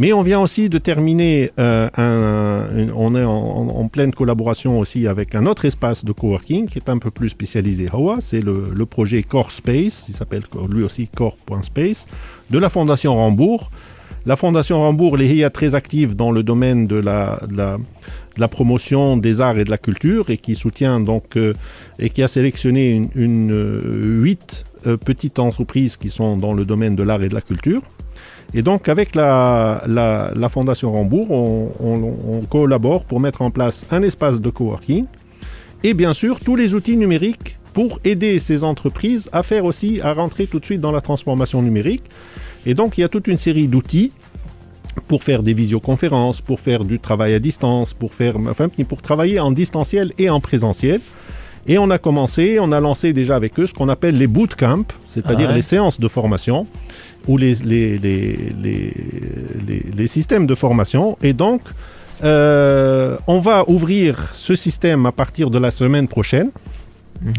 Mais 0.00 0.10
on 0.20 0.22
vient 0.30 0.40
aussi 0.46 0.64
de 0.74 0.78
terminer, 0.90 1.36
euh, 1.58 1.88
un, 2.06 2.78
une- 2.80 2.92
on 3.04 3.10
est 3.20 3.26
en, 3.36 3.42
en- 3.60 3.70
en 3.82 3.86
pleine 3.96 4.12
collaboration 4.20 4.72
aussi 4.82 5.00
avec 5.14 5.28
un 5.40 5.44
autre 5.50 5.64
espace 5.72 6.00
de 6.08 6.12
coworking 6.20 6.62
qui 6.70 6.76
est 6.82 6.88
un 6.94 6.98
peu 7.04 7.10
plus 7.17 7.29
spécialisé. 7.29 7.87
Hawa, 7.91 8.17
c'est 8.19 8.41
le, 8.41 8.85
projet 8.85 9.23
Core 9.23 9.51
Space, 9.51 10.05
il 10.07 10.13
s'appelle 10.13 10.43
lui 10.69 10.83
aussi 10.83 11.07
Core.space, 11.07 12.07
de 12.51 12.59
la 12.59 12.69
Fondation 12.69 13.15
Rambourg. 13.15 13.71
La 14.25 14.35
Fondation 14.35 14.79
Rambourg 14.81 15.19
est 15.19 15.49
très 15.49 15.73
active 15.73 16.15
dans 16.15 16.31
le 16.31 16.43
domaine 16.43 16.85
de 16.85 16.97
la, 16.97 17.39
promotion 18.49 19.17
des 19.17 19.41
arts 19.41 19.57
et 19.57 19.63
de 19.63 19.71
la 19.71 19.77
culture 19.79 20.29
et 20.29 20.37
qui 20.37 20.53
soutient 20.55 20.99
donc 20.99 21.37
euh, 21.37 21.53
et 21.97 22.09
qui 22.11 22.21
a 22.21 22.27
sélectionné 22.27 23.09
une, 23.15 23.51
euh, 23.51 24.21
huit 24.21 24.65
euh, 24.85 24.95
petites 24.95 25.39
entreprises 25.39 25.97
qui 25.97 26.09
sont 26.09 26.37
dans 26.37 26.53
le 26.53 26.65
domaine 26.65 26.95
de 26.95 27.03
l'art 27.03 27.23
et 27.23 27.29
de 27.29 27.35
la 27.35 27.41
culture. 27.41 27.81
Et 28.53 28.61
donc, 28.61 28.87
avec 28.87 29.15
la, 29.15 29.81
Fondation 30.49 30.91
Rambourg, 30.93 31.31
on- 31.31 32.15
on 32.35 32.41
collabore 32.45 33.03
pour 33.05 33.19
mettre 33.19 33.41
en 33.41 33.51
place 33.51 33.85
un 33.91 34.03
espace 34.03 34.39
de 34.39 34.49
coworking 34.49 35.05
et 35.83 35.93
bien 35.93 36.13
sûr 36.13 36.39
tous 36.39 36.55
les 36.55 36.73
outils 36.75 36.97
numériques 36.97 37.57
pour 37.73 37.99
aider 38.03 38.39
ces 38.39 38.63
entreprises 38.63 39.29
à 39.31 39.43
faire 39.43 39.65
aussi, 39.65 40.01
à 40.01 40.13
rentrer 40.13 40.47
tout 40.47 40.59
de 40.59 40.65
suite 40.65 40.81
dans 40.81 40.91
la 40.91 41.01
transformation 41.01 41.61
numérique. 41.61 42.03
Et 42.65 42.73
donc, 42.73 42.97
il 42.97 43.01
y 43.01 43.03
a 43.03 43.07
toute 43.07 43.27
une 43.27 43.37
série 43.37 43.67
d'outils 43.67 44.11
pour 45.07 45.23
faire 45.23 45.43
des 45.43 45.53
visioconférences, 45.53 46.41
pour 46.41 46.59
faire 46.59 46.83
du 46.83 46.99
travail 46.99 47.33
à 47.35 47.39
distance, 47.39 47.93
pour 47.93 48.13
faire, 48.15 48.35
enfin, 48.49 48.67
pour 48.89 49.01
travailler 49.03 49.39
en 49.39 49.51
distanciel 49.51 50.11
et 50.17 50.29
en 50.31 50.39
présentiel. 50.39 50.99
Et 51.67 51.77
on 51.77 51.89
a 51.91 51.99
commencé, 51.99 52.57
on 52.59 52.71
a 52.71 52.79
lancé 52.79 53.13
déjà 53.13 53.35
avec 53.35 53.59
eux 53.59 53.67
ce 53.67 53.73
qu'on 53.75 53.89
appelle 53.89 54.17
les 54.17 54.27
bootcamps, 54.27 54.85
c'est-à-dire 55.07 55.47
Ah 55.49 55.51
ouais. 55.51 55.57
les 55.57 55.61
séances 55.61 55.99
de 55.99 56.07
formation 56.07 56.65
ou 57.27 57.37
les, 57.37 57.53
les, 57.55 57.97
les, 57.97 58.37
les, 58.61 58.93
les- 59.67 59.85
les 59.95 60.07
systèmes 60.07 60.47
de 60.47 60.55
formation. 60.55 61.17
Et 61.21 61.33
donc, 61.33 61.61
euh, 62.23 63.17
on 63.27 63.39
va 63.39 63.69
ouvrir 63.69 64.29
ce 64.33 64.55
système 64.55 65.05
à 65.05 65.11
partir 65.11 65.49
de 65.49 65.59
la 65.59 65.71
semaine 65.71 66.07
prochaine. 66.07 66.51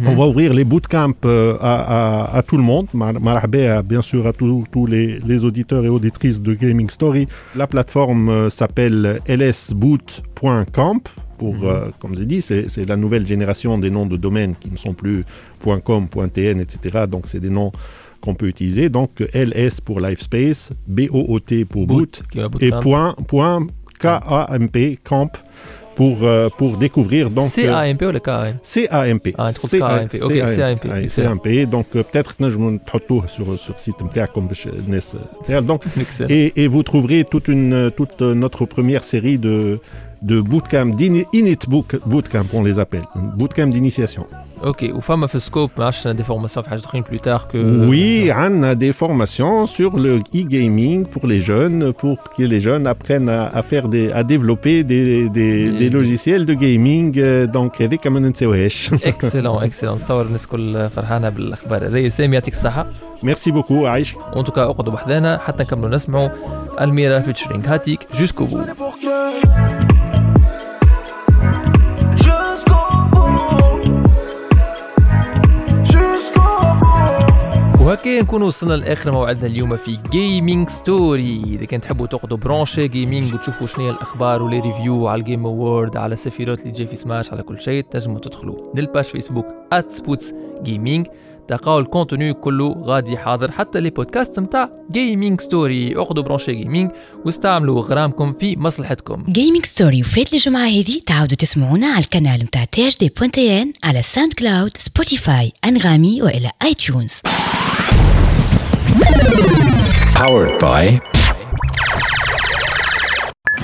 On 0.04 0.16
va 0.16 0.26
ouvrir 0.26 0.52
les 0.52 0.64
bootcamps 0.64 1.12
euh, 1.24 1.56
à, 1.60 2.24
à- 2.32 2.36
à 2.38 2.42
tout 2.42 2.56
le 2.56 2.64
monde. 2.64 2.88
Mar- 2.94 3.20
marhaba, 3.20 3.82
bien 3.84 4.02
sûr, 4.02 4.26
à 4.26 4.32
tous 4.32 4.86
les, 4.86 5.18
les 5.18 5.44
auditeurs 5.44 5.84
et 5.84 5.88
auditrices 5.88 6.40
de 6.42 6.52
Gaming 6.54 6.90
Story. 6.90 7.28
La 7.54 7.68
plateforme 7.68 8.28
euh, 8.28 8.48
s'appelle 8.50 9.20
lsboot.camp. 9.28 11.00
Pour, 11.38 11.54
euh, 11.64 11.90
comme 12.00 12.16
j'ai 12.16 12.26
dit, 12.26 12.40
c'est 12.40 12.88
la 12.88 12.96
nouvelle 12.96 13.24
génération 13.24 13.78
des 13.78 13.90
noms 13.90 14.06
de 14.06 14.16
domaine 14.16 14.56
qui 14.58 14.68
ne 14.72 14.76
sont 14.76 14.92
plus 14.94 15.24
.com, 15.84 16.06
.tn, 16.08 16.58
etc. 16.60 17.04
Donc, 17.08 17.24
c'est 17.28 17.38
des 17.38 17.50
noms 17.50 17.70
qu'on 18.20 18.34
peut 18.34 18.48
utiliser. 18.48 18.88
Donc, 18.88 19.20
LS 19.32 19.80
pour 19.80 20.00
Livespace, 20.00 20.72
BOOT 20.88 21.64
pour 21.68 21.86
Boot, 21.86 22.22
Boot, 22.48 22.60
et 22.60 22.70
point, 22.82 23.14
point 23.28 23.64
K-A-M-P, 23.98 24.98
Camp. 25.02 25.30
Pour, 25.96 26.22
euh, 26.22 26.48
pour 26.56 26.76
découvrir. 26.76 27.28
donc 27.28 27.50
CAMP 27.52 28.02
euh, 28.02 28.08
ou 28.08 28.12
le 28.12 28.20
KAM 28.20 28.54
CAMP. 28.62 29.34
Ah, 29.36 29.50
CAMP. 29.52 30.14
OK, 30.22 30.32
CAMP. 30.32 31.08
CAMP. 31.08 31.66
Donc, 31.66 31.86
euh, 31.96 32.04
peut-être 32.04 32.36
que 32.36 32.48
je 32.48 32.56
vais 32.56 32.78
sur 33.26 33.58
sur 33.58 33.76
site 33.80 33.96
Donc, 35.64 35.82
et, 36.28 36.62
et 36.62 36.68
vous 36.68 36.84
trouverez 36.84 37.24
toute, 37.24 37.48
une, 37.48 37.90
toute 37.96 38.22
notre 38.22 38.64
première 38.64 39.02
série 39.02 39.40
de, 39.40 39.80
de 40.21 40.37
bootcamp, 40.51 40.89
d'ini- 40.99 41.25
init 41.39 41.61
boot, 41.71 41.89
bootcamp 42.11 42.47
on 42.57 42.61
les 42.67 42.77
appelle, 42.83 43.07
bootcamp 43.39 43.69
d'initiation. 43.73 44.23
اوكي 44.63 44.91
وفما 44.91 45.27
في 45.27 45.35
السكوب 45.35 45.69
ما 45.77 45.85
عرفتش 45.85 46.07
دي 46.07 46.23
فورماسيون 46.23 46.63
في 46.63 46.69
حاجه 46.69 46.79
اخرين 46.79 47.03
بلو 47.09 47.17
تار 47.19 47.41
كو 47.51 47.57
Oui, 47.91 48.31
on 48.31 48.63
a 48.63 48.75
des 48.75 48.93
formations 49.03 49.65
sur 49.77 49.97
le 49.97 50.13
e-gaming 50.41 51.05
pour 51.05 51.27
les 51.27 51.41
jeunes, 51.41 51.93
pour 51.93 52.17
que 52.37 52.43
les 52.43 52.59
jeunes 52.67 52.87
apprennent 52.87 53.29
à, 53.29 53.41
à 53.59 53.61
faire 53.71 53.85
des, 53.89 54.05
à 54.11 54.23
développer 54.23 54.83
des, 54.91 55.29
des, 55.37 55.53
des 55.81 55.89
logiciels 55.89 56.45
de 56.45 56.53
gaming. 56.53 57.13
euh, 57.17 57.45
Donc, 57.47 57.71
avec 57.81 58.05
un 58.05 58.09
ننساوهاش. 58.09 58.93
اكسلون 58.93 59.63
اكسلون 59.63 59.95
نتصور 59.95 60.21
الناس 60.25 60.45
الكل 60.45 60.89
فرحانه 60.89 61.29
بالاخبار 61.29 61.87
هذه 61.87 62.07
سامي 62.07 62.33
يعطيك 62.33 62.53
الصحه 62.53 62.85
Merci 63.25 63.51
beaucoup, 63.51 63.71
عايش. 63.85 64.15
وان 64.35 64.45
توكا 64.45 64.63
اقعدوا 64.63 64.93
بحذانا 64.93 65.37
حتى 65.37 65.63
نكملوا 65.63 65.89
نسمعوا 65.89 66.29
الميرا 66.81 67.19
فيتشرينغ 67.19 67.63
هاتيك 67.73 67.99
جوسكو 68.19 68.45
بو 68.45 68.57
وهكا 77.88 78.20
نكون 78.22 78.42
وصلنا 78.42 78.74
لآخر 78.74 79.12
موعدنا 79.12 79.46
اليوم 79.46 79.76
في 79.76 79.98
Gaming 80.10 80.68
Story 80.68 81.42
إذا 81.46 81.64
كان 81.64 81.80
تحبوا 81.80 82.06
تاخذوا 82.06 82.38
branché 82.38 82.88
gaming 82.88 83.34
وتشوفوا 83.34 83.66
شنو 83.66 83.84
هي 83.84 83.90
الأخبار 83.90 84.42
و 84.42 84.47
les 84.47 84.60
reviews 84.60 85.08
على 85.08 85.20
ال 85.20 85.26
Game 85.26 85.46
Awards 85.46 85.96
على 85.96 86.16
Sephiroth 86.16 86.60
اللي 86.60 86.72
جاي 86.72 86.86
في 86.86 86.96
سماش 86.96 87.32
على 87.32 87.42
كل 87.42 87.60
شيء 87.60 87.82
تنجموا 87.82 88.20
تدخلوا 88.20 88.56
لل 88.74 88.84
page 88.84 89.04
Facebook 89.04 89.46
@Spouts 89.86 90.34
Gaming 90.62 91.06
تلقاو 91.48 91.78
ال 91.78 91.85
contenu 91.85 92.32
كله 92.32 92.82
غادي 92.82 93.18
حاضر 93.18 93.50
حتى 93.52 93.80
les 93.80 93.90
podcasts 93.90 94.40
نتاع 94.40 94.70
Gaming 94.90 95.40
Story 95.40 95.96
اخذوا 95.96 96.22
branché 96.22 96.54
gaming 96.54 96.90
واستعملوا 97.26 97.82
غرامكم 97.82 98.32
في 98.32 98.56
مصلحتكم. 98.56 99.24
Gaming 99.28 99.66
Story 99.66 100.00
وفات 100.00 100.32
الجمعة 100.32 100.66
هذه 100.66 101.00
تعاودوا 101.06 101.36
تسمعونا 101.36 101.86
على 101.86 102.04
القناة 102.04 102.36
متاع 102.36 102.64
THD 102.64 103.12
point 103.18 103.57
tn 103.57 103.72
على 103.84 104.02
SoundCloud 104.02 104.76
Spotify 104.76 105.52
Anghami 105.64 106.22
وإلى 106.22 106.50
iTunes 106.62 107.22
Powered 110.14 110.58
by 110.60 111.00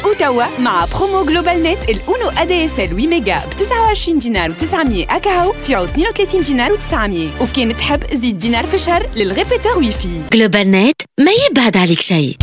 وتوا 0.04 0.44
مع 0.58 0.84
برومو 0.84 1.24
جلوبال 1.24 1.62
نت 1.62 1.78
الاونو 1.90 2.28
ا 2.28 2.44
دي 2.44 2.64
اس 2.64 2.80
ال 2.80 2.88
8 2.88 3.06
ميجا 3.06 3.38
ب 3.46 3.56
29 3.56 4.18
دينار 4.18 4.50
و900 4.54 5.12
اكاهو 5.12 5.52
في 5.64 5.74
عوض 5.74 5.88
32 5.88 6.42
دينار 6.42 6.70
و900 6.78 7.42
وكان 7.42 7.76
تحب 7.76 8.14
زيد 8.14 8.38
دينار 8.38 8.66
في 8.66 8.74
الشهر 8.74 9.06
لل 9.16 9.29
répéteur 9.29 9.78
wifi 9.78 10.20
Global 10.32 10.70
نت 10.70 11.00
ما 11.20 11.30
يبعد 11.50 11.76
عليك 11.76 12.00
شيء 12.00 12.36